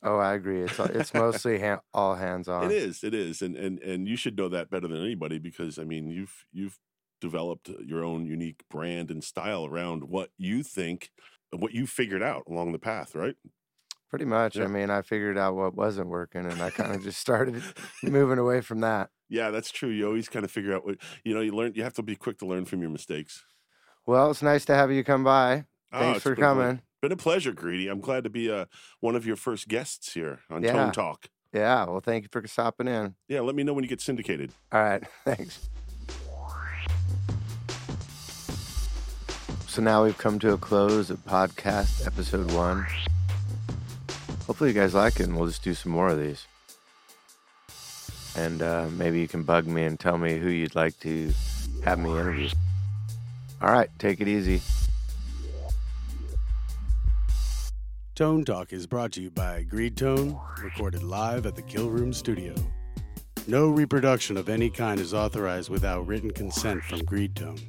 Oh, 0.02 0.16
I 0.16 0.34
agree. 0.34 0.62
It's 0.62 0.78
it's 0.78 1.12
mostly 1.12 1.60
ha- 1.60 1.82
all 1.92 2.14
hands 2.14 2.48
on. 2.48 2.64
It 2.64 2.72
is, 2.72 3.04
it 3.04 3.14
is, 3.14 3.42
and 3.42 3.56
and 3.56 3.78
and 3.80 4.08
you 4.08 4.16
should 4.16 4.36
know 4.36 4.48
that 4.48 4.70
better 4.70 4.88
than 4.88 5.02
anybody 5.02 5.38
because 5.38 5.78
I 5.78 5.84
mean 5.84 6.08
you've 6.08 6.46
you've 6.52 6.78
developed 7.20 7.68
your 7.84 8.02
own 8.02 8.24
unique 8.24 8.64
brand 8.70 9.10
and 9.10 9.22
style 9.22 9.66
around 9.66 10.04
what 10.04 10.30
you 10.38 10.62
think, 10.62 11.10
what 11.50 11.72
you 11.72 11.86
figured 11.86 12.22
out 12.22 12.44
along 12.48 12.72
the 12.72 12.78
path, 12.78 13.14
right? 13.14 13.36
Pretty 14.08 14.24
much. 14.24 14.56
Yeah. 14.56 14.64
I 14.64 14.66
mean, 14.68 14.90
I 14.90 15.02
figured 15.02 15.36
out 15.36 15.54
what 15.54 15.74
wasn't 15.74 16.08
working, 16.08 16.46
and 16.46 16.62
I 16.62 16.70
kind 16.70 16.94
of 16.94 17.02
just 17.02 17.20
started 17.20 17.62
moving 18.02 18.38
away 18.38 18.62
from 18.62 18.80
that. 18.80 19.10
Yeah, 19.30 19.50
that's 19.50 19.70
true. 19.70 19.88
You 19.88 20.06
always 20.08 20.28
kind 20.28 20.44
of 20.44 20.50
figure 20.50 20.74
out 20.74 20.84
what 20.84 20.96
you 21.24 21.32
know. 21.34 21.40
You 21.40 21.52
learn. 21.52 21.72
You 21.74 21.84
have 21.84 21.94
to 21.94 22.02
be 22.02 22.16
quick 22.16 22.38
to 22.40 22.46
learn 22.46 22.64
from 22.66 22.80
your 22.82 22.90
mistakes. 22.90 23.44
Well, 24.06 24.30
it's 24.32 24.42
nice 24.42 24.64
to 24.66 24.74
have 24.74 24.90
you 24.90 25.04
come 25.04 25.22
by. 25.24 25.64
Oh, 25.92 26.00
Thanks 26.00 26.16
it's 26.18 26.22
for 26.24 26.34
been 26.34 26.44
a 26.44 26.46
coming. 26.46 26.82
Been 27.00 27.12
a 27.12 27.16
pleasure, 27.16 27.52
Greedy. 27.52 27.88
I'm 27.88 28.00
glad 28.00 28.24
to 28.24 28.30
be 28.30 28.50
uh, 28.50 28.66
one 29.00 29.14
of 29.16 29.24
your 29.26 29.36
first 29.36 29.68
guests 29.68 30.12
here 30.12 30.40
on 30.50 30.62
Yeah. 30.62 30.72
Tone 30.72 30.92
Talk. 30.92 31.28
Yeah. 31.52 31.84
Well, 31.86 32.00
thank 32.00 32.24
you 32.24 32.28
for 32.30 32.46
stopping 32.46 32.88
in. 32.88 33.14
Yeah, 33.28 33.40
let 33.40 33.54
me 33.54 33.62
know 33.62 33.72
when 33.72 33.84
you 33.84 33.88
get 33.88 34.00
syndicated. 34.00 34.52
All 34.72 34.82
right. 34.82 35.02
Thanks. 35.24 35.68
So 39.68 39.80
now 39.80 40.04
we've 40.04 40.18
come 40.18 40.38
to 40.40 40.52
a 40.52 40.58
close 40.58 41.10
of 41.10 41.18
podcast 41.24 42.04
episode 42.06 42.50
one. 42.52 42.84
Hopefully, 44.46 44.70
you 44.70 44.74
guys 44.74 44.94
like 44.94 45.20
it, 45.20 45.24
and 45.28 45.36
we'll 45.36 45.46
just 45.46 45.62
do 45.62 45.74
some 45.74 45.92
more 45.92 46.08
of 46.08 46.18
these. 46.18 46.46
And 48.36 48.62
uh, 48.62 48.88
maybe 48.92 49.20
you 49.20 49.28
can 49.28 49.42
bug 49.42 49.66
me 49.66 49.84
and 49.84 49.98
tell 49.98 50.18
me 50.18 50.38
who 50.38 50.48
you'd 50.48 50.74
like 50.74 50.98
to 51.00 51.32
have 51.84 51.98
me 51.98 52.10
interview. 52.10 52.48
All 53.60 53.72
right. 53.72 53.90
Take 53.98 54.20
it 54.20 54.28
easy. 54.28 54.62
Tone 58.14 58.44
Talk 58.44 58.72
is 58.74 58.86
brought 58.86 59.12
to 59.12 59.22
you 59.22 59.30
by 59.30 59.64
Greedtone, 59.64 60.38
recorded 60.62 61.02
live 61.02 61.46
at 61.46 61.56
the 61.56 61.62
Killroom 61.62 62.14
Studio. 62.14 62.54
No 63.46 63.70
reproduction 63.70 64.36
of 64.36 64.50
any 64.50 64.68
kind 64.68 65.00
is 65.00 65.14
authorized 65.14 65.70
without 65.70 66.06
written 66.06 66.30
consent 66.30 66.82
from 66.84 67.00
Greedtone. 67.00 67.60